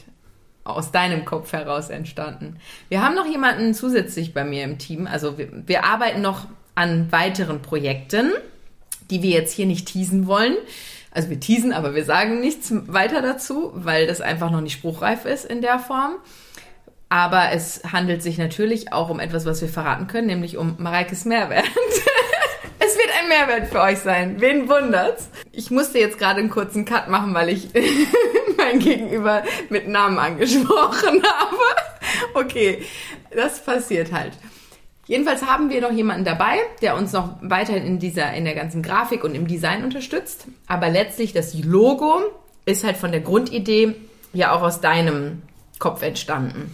[0.65, 2.57] aus deinem Kopf heraus entstanden.
[2.89, 7.11] Wir haben noch jemanden zusätzlich bei mir im Team, also wir, wir arbeiten noch an
[7.11, 8.31] weiteren Projekten,
[9.11, 10.57] die wir jetzt hier nicht teasen wollen.
[11.11, 15.25] Also wir teasen, aber wir sagen nichts weiter dazu, weil das einfach noch nicht spruchreif
[15.25, 16.15] ist in der Form.
[17.09, 21.25] Aber es handelt sich natürlich auch um etwas, was wir verraten können, nämlich um Mareikes
[21.25, 21.65] Mehrwert.
[22.81, 24.41] es wird ein Mehrwert für euch sein.
[24.41, 25.29] Wen wundert's?
[25.53, 27.69] Ich musste jetzt gerade einen kurzen Cut machen, weil ich
[28.57, 31.57] mein Gegenüber mit Namen angesprochen habe.
[32.35, 32.83] Okay,
[33.35, 34.33] das passiert halt.
[35.07, 38.83] Jedenfalls haben wir noch jemanden dabei, der uns noch weiterhin in dieser, in der ganzen
[38.83, 40.47] Grafik und im Design unterstützt.
[40.67, 42.21] Aber letztlich das Logo
[42.65, 43.95] ist halt von der Grundidee
[44.33, 45.43] ja auch aus deinem
[45.79, 46.71] Kopf entstanden.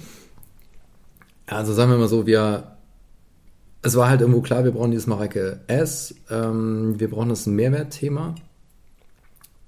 [1.46, 2.75] Also sagen wir mal so, wir.
[3.86, 6.12] Es war halt irgendwo klar, wir brauchen dieses Mareike S.
[6.28, 8.34] Ähm, wir brauchen das Mehrwertthema.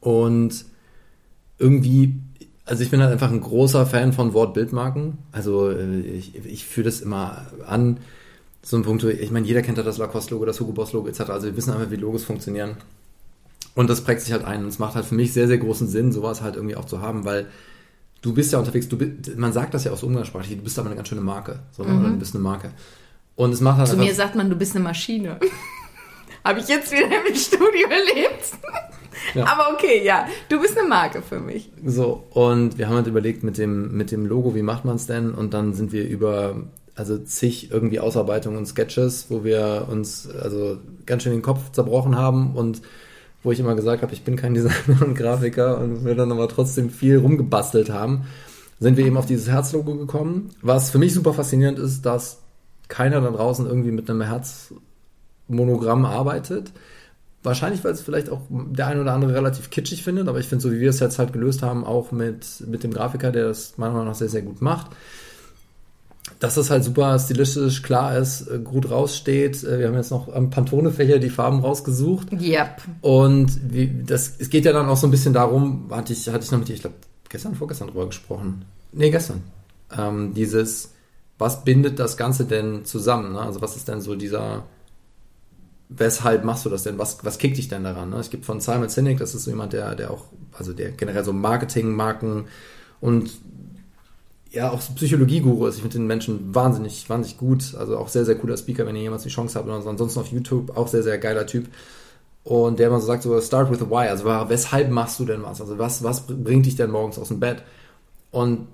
[0.00, 0.64] Und
[1.59, 2.16] irgendwie,
[2.64, 5.18] also ich bin halt einfach ein großer Fan von Wort-Bildmarken.
[5.31, 7.98] Also äh, ich, ich führe das immer an.
[8.61, 11.20] So ein Punkt, ich meine, jeder kennt ja das Lacoste-Logo, das Hugo Boss-Logo etc.
[11.31, 12.72] Also wir wissen einfach, wie Logos funktionieren.
[13.76, 14.64] Und das prägt sich halt ein.
[14.64, 17.00] Und es macht halt für mich sehr, sehr großen Sinn, sowas halt irgendwie auch zu
[17.00, 17.46] haben, weil
[18.20, 20.88] du bist ja unterwegs, du bist, man sagt das ja aus umgangssprachlich, du bist aber
[20.88, 21.61] eine ganz schöne Marke.
[21.70, 22.00] So, ne?
[22.00, 22.72] Oder du bist eine Marke.
[23.38, 25.38] Und es macht halt Zu mir sagt man, du bist eine Maschine.
[26.44, 28.53] Habe ich jetzt wieder im Studio erlebt.
[29.33, 29.46] Ja.
[29.46, 31.70] Aber okay, ja, du bist eine Marke für mich.
[31.87, 35.07] So, und wir haben halt überlegt mit dem, mit dem Logo, wie macht man es
[35.07, 35.33] denn?
[35.35, 36.57] Und dann sind wir über
[36.96, 42.16] also zig irgendwie Ausarbeitungen und Sketches, wo wir uns also ganz schön den Kopf zerbrochen
[42.16, 42.83] haben und
[43.44, 46.48] wo ich immer gesagt habe, ich bin kein Designer und Grafiker und wir dann aber
[46.48, 48.24] trotzdem viel rumgebastelt haben,
[48.81, 50.51] sind wir eben auf dieses Herzlogo gekommen.
[50.61, 52.40] Was für mich super faszinierend ist, dass
[52.88, 56.72] keiner da draußen irgendwie mit einem Herzmonogramm arbeitet.
[57.42, 60.62] Wahrscheinlich, weil es vielleicht auch der ein oder andere relativ kitschig findet, aber ich finde,
[60.62, 63.79] so wie wir es jetzt halt gelöst haben, auch mit, mit dem Grafiker, der das
[63.79, 64.90] meiner Meinung nach sehr, sehr gut macht,
[66.40, 69.62] dass das halt super stilistisch klar ist, äh, gut raussteht.
[69.64, 72.33] Äh, Wir haben jetzt noch am Pantone-Fächer die Farben rausgesucht.
[72.33, 72.83] Yep.
[73.01, 76.44] Und wie, das, es geht ja dann auch so ein bisschen darum, hatte ich, hatte
[76.44, 76.96] ich noch mit dir, ich glaube,
[77.29, 78.64] gestern, vorgestern drüber gesprochen.
[78.92, 79.42] Nee, gestern.
[79.96, 80.90] Ähm, dieses,
[81.38, 83.33] was bindet das Ganze denn zusammen?
[83.33, 83.40] Ne?
[83.40, 84.64] Also was ist denn so dieser,
[85.88, 86.98] weshalb machst du das denn?
[86.98, 88.11] Was, was kickt dich denn daran?
[88.11, 88.16] Ne?
[88.16, 91.24] Es gibt von Simon Sinek, das ist so jemand, der, der auch, also der generell
[91.24, 92.46] so Marketing, Marken
[93.01, 93.31] und
[94.51, 95.77] ja, auch so Psychologie-Guru ist.
[95.77, 97.74] Ich finde den Menschen wahnsinnig, wahnsinnig gut.
[97.79, 99.68] Also auch sehr, sehr cooler Speaker, wenn ihr jemals die Chance habt.
[99.68, 101.66] Und ansonsten auf YouTube auch sehr, sehr geiler Typ.
[102.44, 104.09] Und der immer so sagt, so start with a why.
[104.09, 105.61] Also weshalb machst du denn was?
[105.61, 107.62] Also was, was bringt dich denn morgens aus dem Bett?
[108.31, 108.68] Und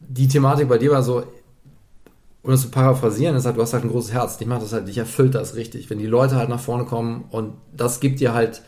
[0.00, 1.22] die Thematik bei dir war so,
[2.42, 4.38] um das zu paraphrasieren, ist halt, du hast halt ein großes Herz.
[4.38, 5.90] Dich macht das halt, dich erfüllt das richtig.
[5.90, 8.62] Wenn die Leute halt nach vorne kommen und das gibt dir halt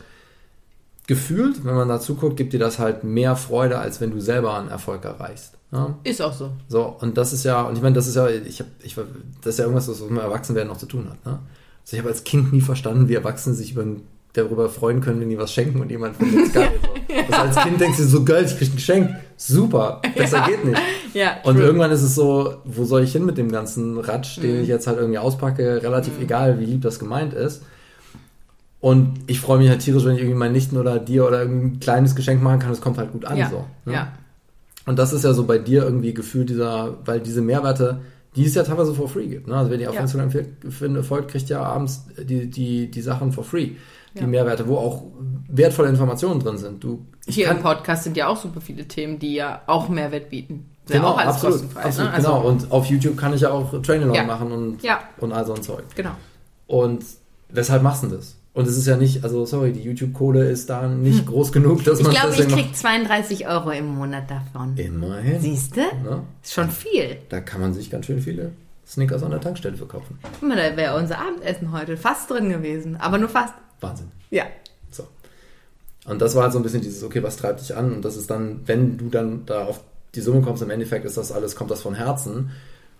[1.07, 4.55] gefühlt, wenn man dazu guckt, gibt dir das halt mehr Freude, als wenn du selber
[4.57, 5.57] einen Erfolg erreichst.
[5.71, 5.97] Ja?
[6.03, 6.51] Ist auch so.
[6.67, 8.95] So, und das ist ja, und ich meine, das ist ja, ich hab, ich,
[9.41, 11.25] das ist ja irgendwas, was mit Erwachsenwerden noch zu tun hat.
[11.25, 11.39] Ne?
[11.81, 13.85] Also ich habe als Kind nie verstanden, wie Erwachsene sich über,
[14.33, 16.71] darüber freuen können, wenn die was schenken und jemand findet es geil.
[17.07, 17.13] So.
[17.33, 19.09] Also als Kind denkst du so, geil, ich krieg ein Geschenk.
[19.37, 20.47] Super, besser Ja.
[20.47, 20.81] geht nicht.
[21.13, 21.65] Ja, Und true.
[21.65, 24.61] irgendwann ist es so, wo soll ich hin mit dem ganzen Ratsch, den Mhm.
[24.63, 27.61] ich jetzt halt irgendwie auspacke, relativ egal, wie lieb das gemeint ist.
[28.79, 31.67] Und ich freue mich halt tierisch, wenn ich irgendwie meinen Nichten oder dir oder irgendwie
[31.77, 33.37] ein kleines Geschenk machen kann, es kommt halt gut an.
[33.37, 33.49] ja.
[33.49, 33.93] So, ne?
[33.93, 34.11] ja.
[34.85, 38.01] Und das ist ja so bei dir irgendwie gefühlt dieser, weil diese Mehrwerte,
[38.35, 39.47] die es ja teilweise for free gibt.
[39.47, 39.55] Ne?
[39.55, 40.01] Also wenn ihr auf Ja.
[40.01, 40.31] Instagram
[41.03, 43.69] folgt, kriegt ihr abends die, die, die Sachen for free.
[44.15, 44.27] Die Ja.
[44.27, 45.03] Mehrwerte, wo auch
[45.49, 46.83] wertvolle Informationen drin sind.
[46.83, 50.29] Du, Hier kann- im Podcast sind ja auch super viele Themen, die ja auch Mehrwert
[50.29, 50.69] bieten.
[50.85, 51.83] Sind Genau, auch alles absolut, kostenfrei.
[51.83, 52.15] absolut ne?
[52.17, 52.47] Also, genau.
[52.47, 54.23] Und auf YouTube kann ich ja auch Trainalong Ja.
[54.23, 54.99] machen und, Ja.
[55.19, 55.83] und all so ein Zeug.
[55.95, 56.11] Genau.
[56.67, 57.03] Und
[57.49, 58.35] weshalb machst du das?
[58.53, 61.99] Und es ist ja nicht, also sorry, die YouTube-Kohle ist da nicht groß genug, dass
[61.99, 62.01] Hm.
[62.01, 64.77] Ich man glaube, ich deswegen krieg 32 Euro im Monat davon.
[64.77, 65.39] Immerhin.
[65.41, 65.79] Siehst du?
[65.81, 66.21] Ne?
[66.43, 67.17] Ist schon viel.
[67.29, 68.51] Da kann man sich ganz schön viele
[68.85, 70.19] Snickers an der Tankstelle verkaufen.
[70.39, 72.95] Guck mal, da wäre unser Abendessen heute fast drin gewesen.
[72.97, 73.53] Aber nur fast.
[73.83, 74.11] Wahnsinn.
[74.31, 74.45] Ja.
[74.89, 75.05] So.
[76.05, 77.93] Und das war halt so ein bisschen dieses, okay, was treibt dich an?
[77.93, 79.81] Und das ist dann, wenn du dann da auf
[80.15, 82.51] die Summe kommst, im Endeffekt ist das alles, kommt das von Herzen.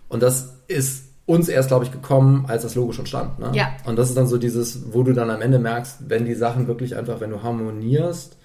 [0.10, 3.40] Und das ist uns erst, glaube ich, gekommen, als das Logo schon stand.
[3.40, 3.52] Ne?
[3.54, 3.76] Ja.
[3.86, 6.68] Und das ist dann so dieses, wo du dann am Ende merkst, wenn die Sachen
[6.68, 8.38] wirklich einfach, wenn du harmonierst,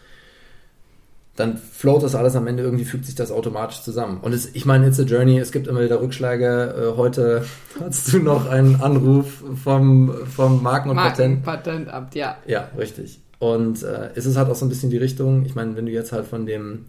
[1.38, 4.18] dann float das alles am Ende, irgendwie fügt sich das automatisch zusammen.
[4.20, 6.74] Und es, ich meine, it's a journey, es gibt immer wieder Rückschläge.
[6.94, 7.44] Äh, heute
[7.81, 11.44] hast du noch einen Anruf vom, vom Marken- und Patent.
[11.44, 12.38] Patentamt, ja.
[12.46, 13.20] Ja, richtig.
[13.38, 15.92] Und äh, es ist halt auch so ein bisschen die Richtung, ich meine, wenn du
[15.92, 16.87] jetzt halt von dem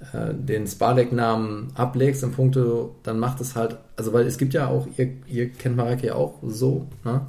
[0.00, 4.68] äh, den Spardeck-Namen ablegst in Punkte, dann macht es halt, also weil es gibt ja
[4.68, 7.20] auch, ihr, ihr kennt Marek ja auch so, ne?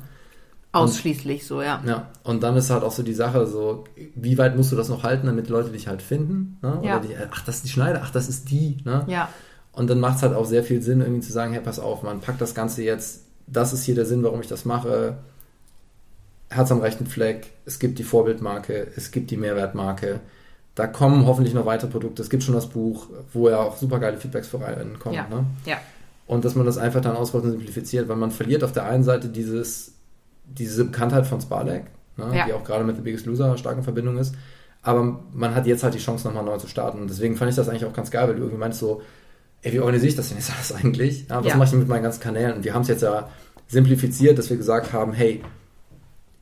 [0.72, 1.82] Ausschließlich so, ja.
[1.86, 4.88] Ja, und dann ist halt auch so die Sache, so, wie weit musst du das
[4.88, 6.60] noch halten, damit Leute dich halt finden?
[6.62, 6.80] Ne?
[6.84, 7.00] Ja.
[7.00, 8.78] Die, ach, das ist die Schneider, ach, das ist die.
[8.84, 9.04] Ne?
[9.08, 9.30] Ja.
[9.72, 12.04] Und dann macht es halt auch sehr viel Sinn, irgendwie zu sagen, hey, pass auf,
[12.04, 15.18] man packt das Ganze jetzt, das ist hier der Sinn, warum ich das mache.
[16.50, 20.20] Herz am rechten Fleck, es gibt die Vorbildmarke, es gibt die Mehrwertmarke.
[20.76, 22.22] Da kommen hoffentlich noch weitere Produkte.
[22.22, 25.16] Es gibt schon das Buch, wo ja auch super geile Feedbacks vorankommen.
[25.16, 25.28] Ja.
[25.28, 25.46] Ne?
[25.66, 25.78] Ja.
[26.28, 29.04] Und dass man das einfach dann ausbaut und simplifiziert, weil man verliert auf der einen
[29.04, 29.94] Seite dieses,
[30.58, 31.84] diese Bekanntheit von Sparlag,
[32.18, 32.46] ne, Ja.
[32.46, 34.36] die auch gerade mit The Biggest Loser stark in Verbindung ist.
[34.82, 37.02] Aber man hat jetzt halt die Chance, nochmal neu zu starten.
[37.02, 39.02] Und deswegen fand ich das eigentlich auch ganz geil, weil du irgendwie meinst so,
[39.62, 41.28] ey, wie organisiere ich das denn jetzt alles eigentlich?
[41.30, 41.56] Ja, was Ja.
[41.56, 42.54] mache ich denn mit meinen ganzen Kanälen?
[42.58, 43.30] Und wir haben es jetzt ja
[43.68, 45.42] simplifiziert, dass wir gesagt haben, hey,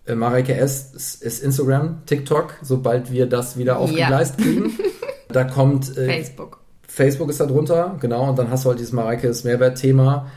[0.05, 4.71] äh, Mareke S ist, Instagram, TikTok, sobald wir das wieder aufgegleist kriegen.
[5.29, 6.59] Da kommt äh, Facebook.
[6.87, 10.27] Facebook ist da drunter, genau, und dann hast du halt dieses Mareikes Mehrwert-Thema,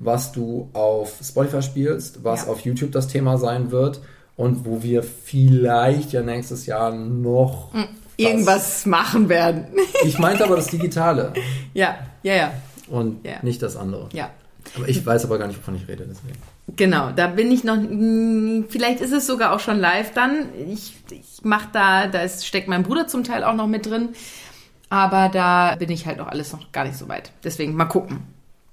[0.00, 2.52] was du auf Spotify spielst, was Ja.
[2.52, 4.00] auf YouTube das Thema sein wird
[4.36, 7.84] und wo wir vielleicht ja nächstes Jahr noch Hm,
[8.16, 9.66] Irgendwas machen werden.
[10.04, 11.32] Ich meinte aber das Digitale
[11.74, 12.52] ja, ja, ja.
[12.88, 13.36] und Ja.
[13.42, 14.08] nicht das andere.
[14.12, 14.30] Ja.
[14.76, 16.36] Aber ich weiß aber gar nicht, wovon ich rede, deswegen.
[16.76, 20.46] Genau, da bin ich noch, mh, vielleicht ist es sogar auch schon live dann.
[20.70, 24.10] Ich, ich mach da, da ist, steckt mein Bruder zum Teil auch noch mit drin.
[24.90, 27.32] Aber da bin ich halt noch alles noch gar nicht so weit.
[27.44, 28.20] Deswegen mal gucken.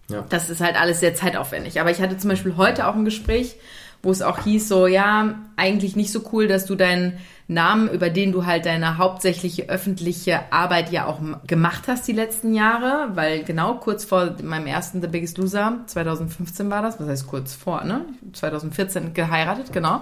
[0.09, 0.25] Ja.
[0.29, 1.81] Das ist halt alles sehr zeitaufwendig.
[1.81, 3.57] Aber ich hatte zum Beispiel heute auch ein Gespräch,
[4.03, 7.17] wo es auch hieß, so, ja, eigentlich nicht so cool, dass du deinen
[7.47, 12.53] Namen, über den du halt deine hauptsächliche öffentliche Arbeit ja auch gemacht hast die letzten
[12.53, 17.27] Jahre, weil genau kurz vor meinem ersten The Biggest Loser, 2015 war das, was heißt
[17.27, 18.05] kurz vor, ne?
[18.33, 20.01] 2014 geheiratet, genau.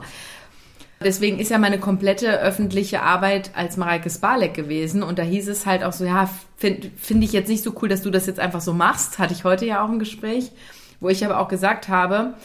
[1.03, 5.03] Deswegen ist ja meine komplette öffentliche Arbeit als Mareike Sparleck gewesen.
[5.03, 7.89] Und da hieß es halt auch so, ja, finde find ich jetzt nicht so cool,
[7.89, 9.19] dass du das jetzt einfach so machst.
[9.19, 10.51] Hatte ich heute ja auch ein Gespräch,
[10.99, 12.35] wo ich aber auch gesagt habe,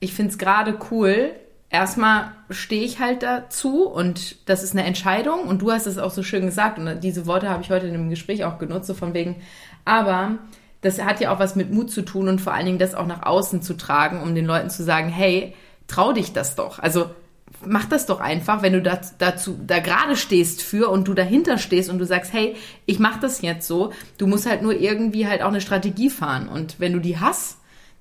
[0.00, 1.32] ich finde es gerade cool.
[1.70, 5.42] Erstmal stehe ich halt dazu und das ist eine Entscheidung.
[5.42, 6.78] Und du hast es auch so schön gesagt.
[6.78, 9.36] Und diese Worte habe ich heute in dem Gespräch auch genutzt, so von wegen,
[9.84, 10.38] aber
[10.80, 13.06] das hat ja auch was mit Mut zu tun und vor allen Dingen das auch
[13.06, 15.54] nach außen zu tragen, um den Leuten zu sagen, hey,
[15.88, 16.78] trau dich das doch.
[16.78, 17.10] Also
[17.64, 21.58] mach das doch einfach, wenn du da, dazu da gerade stehst für und du dahinter
[21.58, 22.56] stehst und du sagst, hey,
[22.86, 23.92] ich mach das jetzt so.
[24.16, 27.58] Du musst halt nur irgendwie halt auch eine Strategie fahren und wenn du die hast,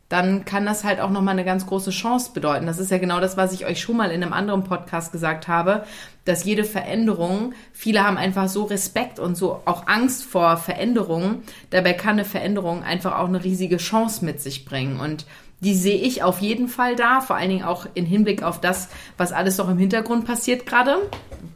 [0.10, 2.65] dann kann das halt auch nochmal eine ganz große Chance bedeuten.
[2.65, 5.49] Das ist ja genau das, was ich euch schon mal in einem anderen Podcast gesagt
[5.49, 5.83] habe,
[6.23, 11.43] dass jede Veränderung, viele haben einfach so Respekt und so auch Angst vor Veränderungen.
[11.71, 15.01] Dabei kann eine Veränderung einfach auch eine riesige Chance mit sich bringen.
[15.01, 15.25] Und
[15.60, 18.89] die sehe ich auf jeden Fall da, vor allen Dingen auch in Hinblick auf das,
[19.17, 20.98] was alles noch im Hintergrund passiert gerade.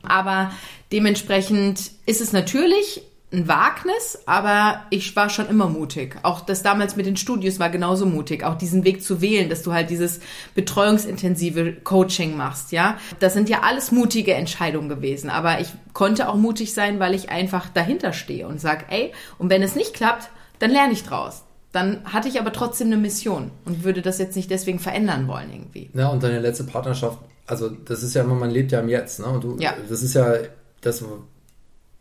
[0.03, 0.51] Aber
[0.91, 6.17] dementsprechend ist es natürlich ein Wagnis, aber ich war schon immer mutig.
[6.23, 8.43] Auch das damals mit den Studios war genauso mutig.
[8.43, 10.19] Auch diesen Weg zu wählen, dass du halt dieses
[10.53, 12.97] betreuungsintensive Coaching machst, ja.
[13.19, 15.29] Das sind ja alles mutige Entscheidungen gewesen.
[15.29, 19.49] Aber ich konnte auch mutig sein, weil ich einfach dahinter stehe und sag, ey, und
[19.49, 21.43] wenn es nicht klappt, dann lerne ich draus.
[21.71, 25.49] Dann hatte ich aber trotzdem eine Mission und würde das jetzt nicht deswegen verändern wollen
[25.51, 25.89] irgendwie.
[25.93, 29.19] Ja, und deine letzte Partnerschaft, also das ist ja immer, man lebt ja im Jetzt,
[29.19, 29.27] ne?
[29.27, 29.73] Und du, Ja.
[29.89, 30.33] das ist ja,
[30.81, 31.03] das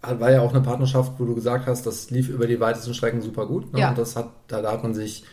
[0.03, 3.21] war ja auch eine Partnerschaft, wo du gesagt hast, das lief über die weitesten Strecken
[3.23, 3.73] super gut.
[3.73, 3.81] Ne?
[3.81, 3.91] Ja.
[3.91, 5.25] Und das hat, da, da hat man sich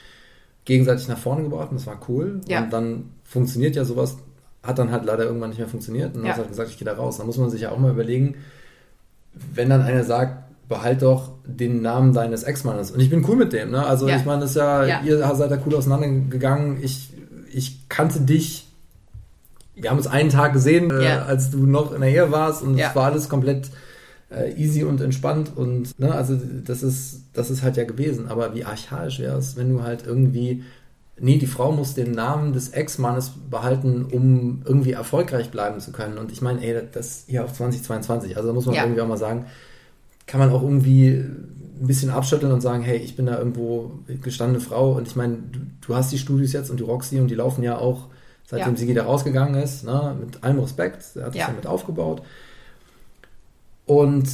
[0.65, 2.41] gegenseitig nach vorne gebracht und das war cool.
[2.47, 2.63] Ja.
[2.63, 4.17] Und dann funktioniert ja sowas,
[4.62, 6.32] hat dann halt leider irgendwann nicht mehr funktioniert und dann Ja.
[6.32, 7.17] hast halt gesagt, ich gehe da raus.
[7.17, 8.36] Da muss man sich ja auch mal überlegen,
[9.54, 12.91] wenn dann einer sagt, behalt doch den Namen deines Ex-Mannes.
[12.91, 13.86] Und ich bin cool mit dem, ne?
[13.86, 14.17] Also Ja.
[14.17, 15.01] ich meine, das ist ja, Ja.
[15.03, 16.84] ihr seid da cool auseinandergegangen.
[16.84, 17.13] Ich,
[17.53, 18.67] ich kannte dich.
[19.75, 21.21] Wir haben uns einen Tag gesehen, äh, Ja.
[21.25, 23.69] als du noch in der Ehe warst und es war alles komplett
[24.30, 28.27] äh, easy und entspannt und ne, also das ist, das ist halt ja gewesen.
[28.27, 30.63] Aber wie archaisch wäre es, wenn du halt irgendwie,
[31.17, 36.17] nee, die Frau muss den Namen des Ex-Mannes behalten, um irgendwie erfolgreich bleiben zu können.
[36.17, 38.84] Und ich meine, ey, das hier auf 2022, also da muss man Ja.
[38.84, 39.45] irgendwie auch mal sagen,
[40.27, 41.07] kann man auch irgendwie
[41.79, 45.37] ein bisschen abschütteln und sagen, hey, ich bin da irgendwo gestandene Frau und ich meine,
[45.51, 48.07] du, du hast die Studios jetzt und die Roxy und die laufen ja auch,
[48.45, 48.79] seitdem Ja.
[48.79, 51.47] Sigi da rausgegangen ist, ne, mit allem Respekt, er hat das Ja.
[51.47, 52.21] ja mit aufgebaut.
[53.85, 54.27] Und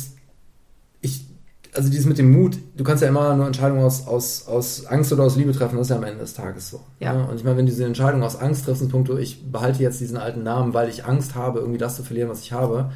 [1.02, 1.26] ich,
[1.74, 5.12] also dieses mit dem Mut, du kannst ja immer nur Entscheidungen aus, aus, aus Angst
[5.14, 6.82] oder aus Liebe treffen, das ist ja am Ende des Tages so.
[7.00, 7.14] Ja.
[7.14, 7.28] ne?
[7.28, 10.00] Und ich meine, wenn du diese Entscheidung aus Angst triffst, in puncto, ich behalte jetzt
[10.00, 12.92] diesen alten Namen, weil ich Angst habe, irgendwie das zu verlieren, was ich habe,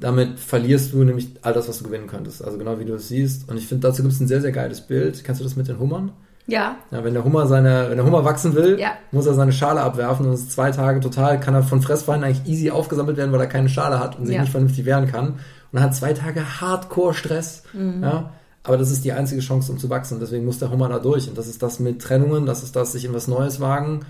[0.00, 2.44] damit verlierst du nämlich all das, was du gewinnen könntest.
[2.44, 3.48] Also genau wie du es siehst.
[3.48, 5.22] Und ich finde, dazu gibt es ein sehr, sehr geiles Bild.
[5.24, 6.12] Kennst du das mit den Hummern?
[6.46, 6.76] Ja.
[6.90, 8.92] Ja, wenn der Hummer seine, wenn der Hummer wachsen will, Ja.
[9.12, 12.24] muss er seine Schale abwerfen und es ist zwei Tage total, kann er von Fressfeinden
[12.30, 14.40] eigentlich easy aufgesammelt werden, weil er keine Schale hat und sich Ja.
[14.40, 15.34] nicht vernünftig wehren kann.
[15.72, 17.64] Und er hat zwei Tage Hardcore-Stress.
[17.74, 18.02] Mhm.
[18.02, 18.30] Ja.
[18.64, 20.20] Aber das ist die einzige Chance, um zu wachsen.
[20.20, 21.28] Deswegen muss der Hummer da durch.
[21.28, 24.00] Und das ist das mit Trennungen, das ist das, sich in was Neues wagen.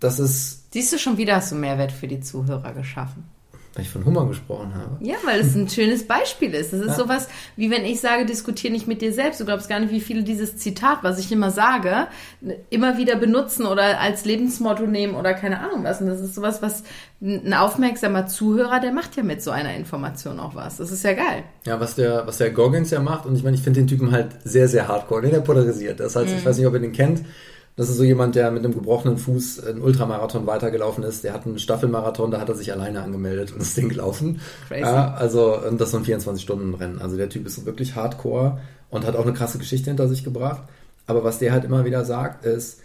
[0.00, 3.24] Das ist, Siehst du, schon wieder hast du Mehrwert für die Zuhörer geschaffen.
[3.78, 4.96] Weil ich von Hummer gesprochen habe.
[4.98, 6.72] Ja, weil es ein schönes Beispiel ist.
[6.72, 6.94] Das ist Ja.
[6.96, 9.38] sowas, wie wenn ich sage, diskutiere nicht mit dir selbst.
[9.40, 12.08] Du glaubst gar nicht, wie viele dieses Zitat, was ich immer sage,
[12.70, 16.00] immer wieder benutzen oder als Lebensmotto nehmen oder keine Ahnung was.
[16.00, 16.82] Und das ist sowas, was
[17.22, 20.78] ein aufmerksamer Zuhörer, der macht ja mit so einer Information auch was.
[20.78, 21.44] Das ist ja geil.
[21.64, 24.10] Ja, was der, was der Goggins ja macht, und ich meine, ich finde den Typen
[24.10, 26.00] halt sehr, sehr hardcore, den er polarisiert.
[26.00, 27.24] Das heißt, ich weiß nicht, ob ihr den kennt.
[27.78, 31.22] Das ist so jemand, der mit einem gebrochenen Fuß einen Ultramarathon weitergelaufen ist.
[31.22, 34.40] Der hat einen Staffelmarathon, da hat er sich alleine angemeldet und ist den gelaufen.
[34.66, 34.80] Crazy.
[34.80, 37.00] Ja, also, und das ist so ein 24-Stunden-Rennen.
[37.00, 38.58] Also der Typ ist wirklich hardcore
[38.90, 40.62] und hat auch eine krasse Geschichte hinter sich gebracht.
[41.06, 42.80] Aber was der halt immer wieder sagt, ist,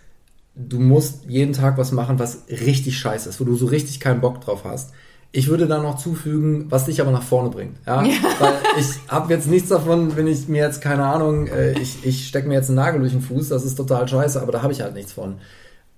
[0.54, 4.22] du musst jeden Tag was machen, was richtig scheiße ist, wo du so richtig keinen
[4.22, 4.92] Bock drauf hast.
[5.36, 7.78] Ich würde da noch zufügen, was dich aber nach vorne bringt.
[7.88, 8.04] Ja?
[8.04, 12.28] Weil ich habe jetzt nichts davon, wenn ich mir jetzt, keine Ahnung, äh, ich, ich
[12.28, 14.74] stecke mir jetzt einen Nagel durch den Fuß, das ist total scheiße, aber da habe
[14.74, 15.40] ich halt nichts von.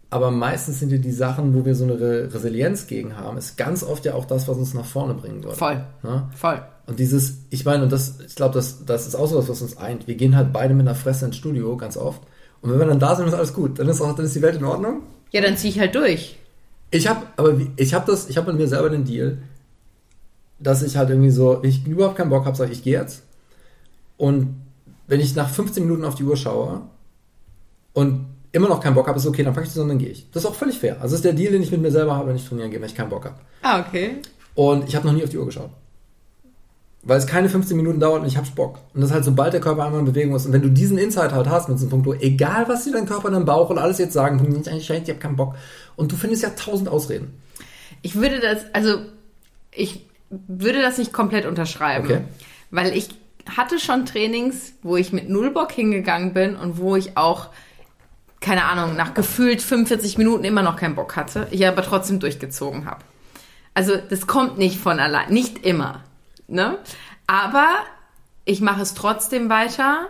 [0.10, 3.58] Aber meistens sind ja die Sachen, wo wir so eine Re Resilienz gegen haben, ist
[3.58, 5.58] ganz oft ja auch das, was uns nach vorne bringen wird.
[5.58, 5.84] Voll.
[6.02, 6.30] Ne?
[6.34, 6.62] Voll.
[6.88, 9.62] Und dieses, ich meine, und das, ich glaube, das, das ist auch so was, was
[9.62, 10.08] uns eint.
[10.08, 12.22] Wir gehen halt beide mit einer Fresse ins Studio, ganz oft.
[12.62, 13.80] Und wenn wir dann da sind, ist alles gut.
[13.80, 15.02] Dann ist auch, dann ist die Welt in Ordnung.
[15.32, 16.38] Ja, dann zieh ich halt durch.
[16.92, 19.38] Ich habe, aber wie- ich habe das, ich habe mit mir selber den Deal,
[20.60, 23.24] dass ich halt irgendwie so, ich überhaupt keinen Bock habe, sage ich, ich gehe jetzt.
[24.18, 24.56] Und
[25.08, 26.82] wenn ich nach 15 Minuten auf die Uhr schaue
[27.94, 30.10] und immer noch keinen Bock habe, ist okay, dann packe ich das und dann gehe
[30.10, 30.30] ich.
[30.32, 30.94] Das ist auch völlig fair.
[30.96, 32.80] Also das ist der Deal, den ich mit mir selber habe, wenn ich trainieren gehe,
[32.80, 33.36] wenn ich keinen Bock habe.
[33.62, 34.18] Ah, okay.
[34.56, 35.70] Und ich habe noch nie auf die Uhr geschaut.
[37.08, 38.80] Weil es keine 15 Minuten dauert und ich habe Bock.
[38.94, 40.48] Und das ist halt, sobald der Körper einmal in Bewegung ist.
[40.48, 43.30] Und wenn du diesen Insight halt hast mit diesem Punkt, egal was dir dein Körper,
[43.30, 45.56] dein Bauch und alles jetzt sagen, ich habe keinen Bock.
[45.96, 47.40] Und du findest ja tausend Ausreden.
[48.02, 48.98] Ich würde das, also
[49.72, 52.06] ich würde das nicht komplett unterschreiben.
[52.06, 52.22] Okay.
[52.72, 53.10] Weil ich
[53.56, 57.50] hatte schon Trainings, wo ich mit null Bock hingegangen bin und wo ich auch,
[58.42, 62.86] keine Ahnung, nach gefühlt 45 Minuten immer noch keinen Bock hatte, ich aber trotzdem durchgezogen
[62.86, 63.02] habe.
[63.76, 66.04] Also das kommt nicht von allein, nicht immer.
[66.48, 66.78] Ne?
[67.28, 67.68] Aber
[68.46, 70.08] ich mache es trotzdem weiter,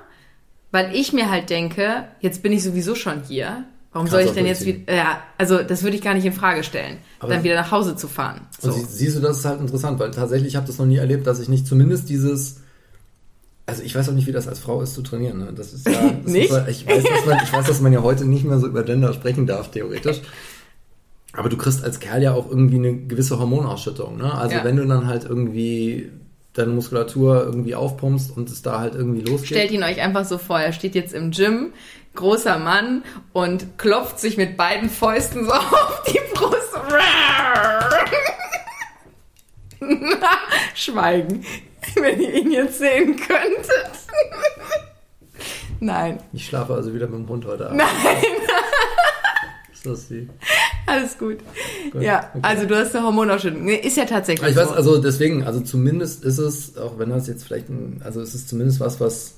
[0.71, 3.63] weil ich mir halt denke, jetzt bin ich sowieso schon hier.
[3.93, 6.33] Warum Kannst soll ich denn jetzt wieder, ja, also das würde ich gar nicht in
[6.33, 8.41] Frage stellen, Aber- dann wieder nach Hause zu fahren.
[8.59, 8.73] So.
[8.73, 10.97] Und sie, siehst du, das ist halt interessant, weil tatsächlich, ich habe das noch nie
[10.97, 12.57] erlebt, dass ich nicht zumindest dieses,
[13.65, 15.37] also ich weiß auch nicht, wie das als Frau ist zu trainieren.
[15.39, 15.53] Ne?
[15.55, 15.93] Das ist ja,
[16.23, 16.51] das Nicht?
[16.51, 18.83] Ist, ich, weiß, dass man, ich weiß, dass man ja heute nicht mehr so über
[18.83, 20.21] Gender sprechen darf, theoretisch.
[21.31, 24.17] Aber du kriegst als Kerl ja auch irgendwie eine gewisse Hormonausschüttung.
[24.17, 24.33] Ne?
[24.33, 24.63] Also Ja.
[24.65, 26.11] wenn du dann halt irgendwie
[26.55, 29.49] deine Muskulatur irgendwie aufpumpst und es da halt irgendwie losgeht.
[29.49, 31.73] Stellt ihn euch einfach so vor, er steht jetzt im Gym,
[32.15, 36.61] großer Mann und klopft sich mit beiden Fäusten so auf die Brust.
[40.73, 41.45] Schweigen,
[41.95, 43.91] wenn ihr ihn jetzt sehen könntet.
[45.79, 47.77] Nein, Ich schlafe also wieder mit dem Hund heute Abend.
[47.77, 48.23] nein,
[49.73, 50.29] Ist das die?
[50.87, 51.37] alles gut.
[51.91, 52.39] Gut, Ja, okay.
[52.41, 53.63] also du hast eine Hormonausschüttung.
[53.65, 54.73] Nee, Ist ja tatsächlich Ich weiß, so.
[54.75, 58.49] also deswegen, also zumindest ist es, auch wenn das jetzt vielleicht ein, also es ist
[58.49, 59.33] zumindest was, was,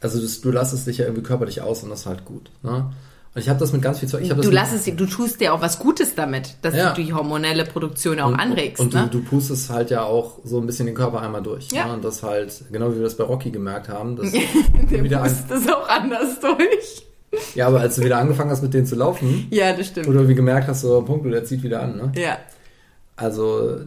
[0.00, 2.50] also das, du lässt es dich ja irgendwie körperlich aus und das ist halt gut.
[2.62, 2.92] Ne?
[3.34, 4.22] Und ich habe das mit ganz viel Zeug.
[4.22, 6.92] Ich du lass es, du tust dir auch was Gutes damit, dass Ja.
[6.94, 8.80] du die hormonelle Produktion auch und, anregst.
[8.80, 9.08] Und ne?
[9.12, 11.68] du, du pustest halt ja auch so ein bisschen den Körper einmal durch.
[11.70, 11.86] Ja.
[11.86, 11.92] Ne?
[11.94, 14.32] Und das halt, genau wie wir das bei Rocky gemerkt haben, dass
[14.90, 17.06] Der wieder pustet es auch anders durch.
[17.54, 20.06] Ja, aber als du wieder angefangen hast, mit denen zu laufen, Ja, das stimmt.
[20.06, 22.12] du irgendwie gemerkt hast, so, Punkt, der zieht wieder an, ne?
[22.16, 22.38] Ja.
[23.16, 23.80] Also,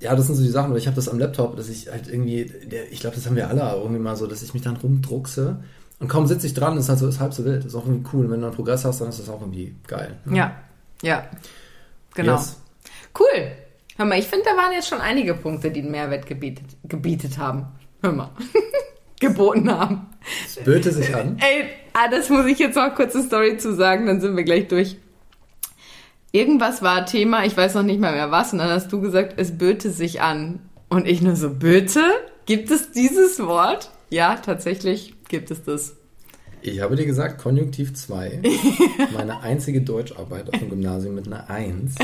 [0.00, 0.74] ja, das sind so die Sachen.
[0.76, 2.50] Ich habe das am Laptop, dass ich halt irgendwie,
[2.90, 5.62] ich glaube, das haben wir alle irgendwie mal so, dass ich mich dann rumdruckse
[5.98, 7.64] und kaum sitze ich dran, ist halt so, ist halb so wild.
[7.66, 8.24] Ist auch irgendwie cool.
[8.24, 10.16] Und wenn du einen Progress hast, dann ist das auch irgendwie geil.
[10.24, 10.36] ne?
[10.38, 10.56] Ja,
[11.02, 11.26] ja.
[12.14, 12.32] Genau.
[12.36, 12.58] Yes.
[13.18, 13.52] Cool.
[13.98, 17.36] Hör mal, ich finde, da waren jetzt schon einige Punkte, die einen Mehrwert gebietet, gebietet
[17.36, 17.66] haben.
[18.02, 18.30] Hör mal.
[19.20, 20.06] Geboten haben.
[20.46, 21.36] Es böte sich an.
[21.38, 24.68] Ey, ah, das muss ich jetzt noch kurze Story zu sagen, dann sind wir gleich
[24.68, 24.96] durch.
[26.32, 29.34] Irgendwas war Thema, ich weiß noch nicht mal mehr was, und dann hast du gesagt,
[29.36, 30.60] es böte sich an.
[30.88, 32.02] Und ich nur so, böte?
[32.46, 33.90] Gibt es dieses Wort?
[34.10, 35.96] Ja, tatsächlich gibt es das.
[36.62, 38.42] Ich habe dir gesagt, Konjunktiv 2,
[39.14, 41.94] meine einzige Deutscharbeit auf dem Gymnasium mit einer 1.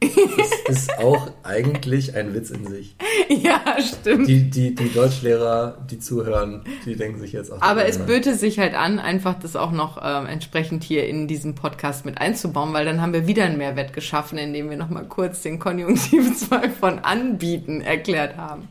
[0.00, 2.96] Das ist auch eigentlich ein Witz in sich.
[3.28, 4.26] Ja, stimmt.
[4.26, 7.60] Die, die, die Deutschlehrer, die zuhören, die denken sich jetzt auch.
[7.60, 11.54] Aber es böte sich halt an, einfach das auch noch ähm, entsprechend hier in diesen
[11.54, 15.42] Podcast mit einzubauen, weil dann haben wir wieder einen Mehrwert geschaffen, indem wir nochmal kurz
[15.42, 18.68] den Konjunktiv 2 von anbieten erklärt haben.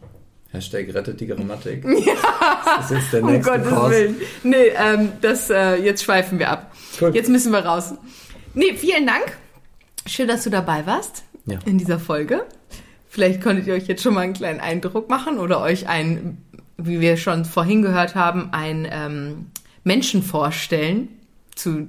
[0.51, 1.85] Hashtag rettet die Grammatik.
[2.05, 2.13] Ja.
[2.77, 3.89] Das ist jetzt der Um nächste Gottes.
[3.91, 4.15] Willen.
[4.43, 6.71] Nee, ähm, das, äh, jetzt schweifen wir ab.
[6.99, 7.13] Gut.
[7.13, 7.93] Jetzt müssen wir raus.
[8.53, 9.37] Nee, vielen Dank.
[10.07, 11.59] Schön, dass du dabei warst Ja.
[11.65, 12.45] in dieser Folge.
[13.07, 16.37] Vielleicht konntet ihr euch jetzt schon mal einen kleinen Eindruck machen oder euch ein,
[16.77, 19.47] wie wir schon vorhin gehört haben, ein ähm,
[19.83, 21.09] Menschen vorstellen
[21.55, 21.87] zu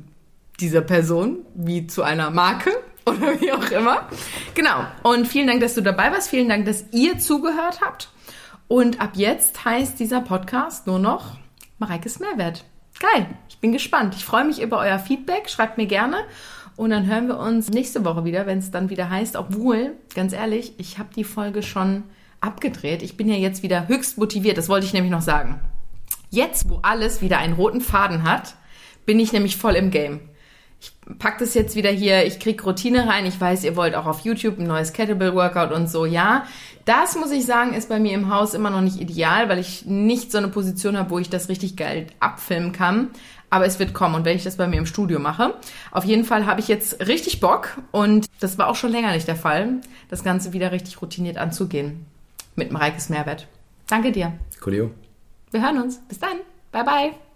[0.60, 2.70] dieser Person, wie zu einer Marke
[3.06, 4.08] oder wie auch immer.
[4.54, 4.84] Genau.
[5.02, 6.28] Und vielen Dank, dass du dabei warst.
[6.30, 8.10] Vielen Dank, dass ihr zugehört habt.
[8.66, 11.36] Und ab jetzt heißt dieser Podcast nur noch
[11.78, 12.64] Mareikes Mehrwert.
[12.98, 13.26] Geil.
[13.48, 14.14] Ich bin gespannt.
[14.16, 15.48] Ich freue mich über euer Feedback.
[15.48, 16.18] Schreibt mir gerne.
[16.78, 20.32] Und dann hören wir uns nächste Woche wieder, wenn es dann wieder heißt, obwohl, ganz
[20.32, 22.04] ehrlich, ich habe die Folge schon
[22.40, 23.02] abgedreht.
[23.02, 24.56] Ich bin ja jetzt wieder höchst motiviert.
[24.56, 25.58] Das wollte ich nämlich noch sagen.
[26.30, 28.54] Jetzt, wo alles wieder einen roten Faden hat,
[29.06, 30.20] bin ich nämlich voll im Game.
[30.80, 33.26] Ich pack das jetzt wieder hier, ich krieg Routine rein.
[33.26, 36.06] Ich weiß, ihr wollt auch auf YouTube ein neues Kettlebell Workout und so.
[36.06, 36.44] Ja,
[36.84, 39.84] das muss ich sagen, ist bei mir im Haus immer noch nicht ideal, weil ich
[39.86, 43.08] nicht so eine Position habe, wo ich das richtig geil abfilmen kann.
[43.50, 45.54] Aber es wird kommen und wenn ich das bei mir im Studio mache.
[45.90, 49.28] Auf jeden Fall habe ich jetzt richtig Bock und das war auch schon länger nicht
[49.28, 49.80] der Fall,
[50.10, 52.04] das Ganze wieder richtig routiniert anzugehen.
[52.56, 53.46] Mit Mareikes Mehrwert.
[53.86, 54.32] Danke dir.
[54.60, 54.90] Coolio.
[55.50, 56.00] Wir hören uns.
[56.08, 56.38] Bis dann.
[56.72, 57.27] Bye bye.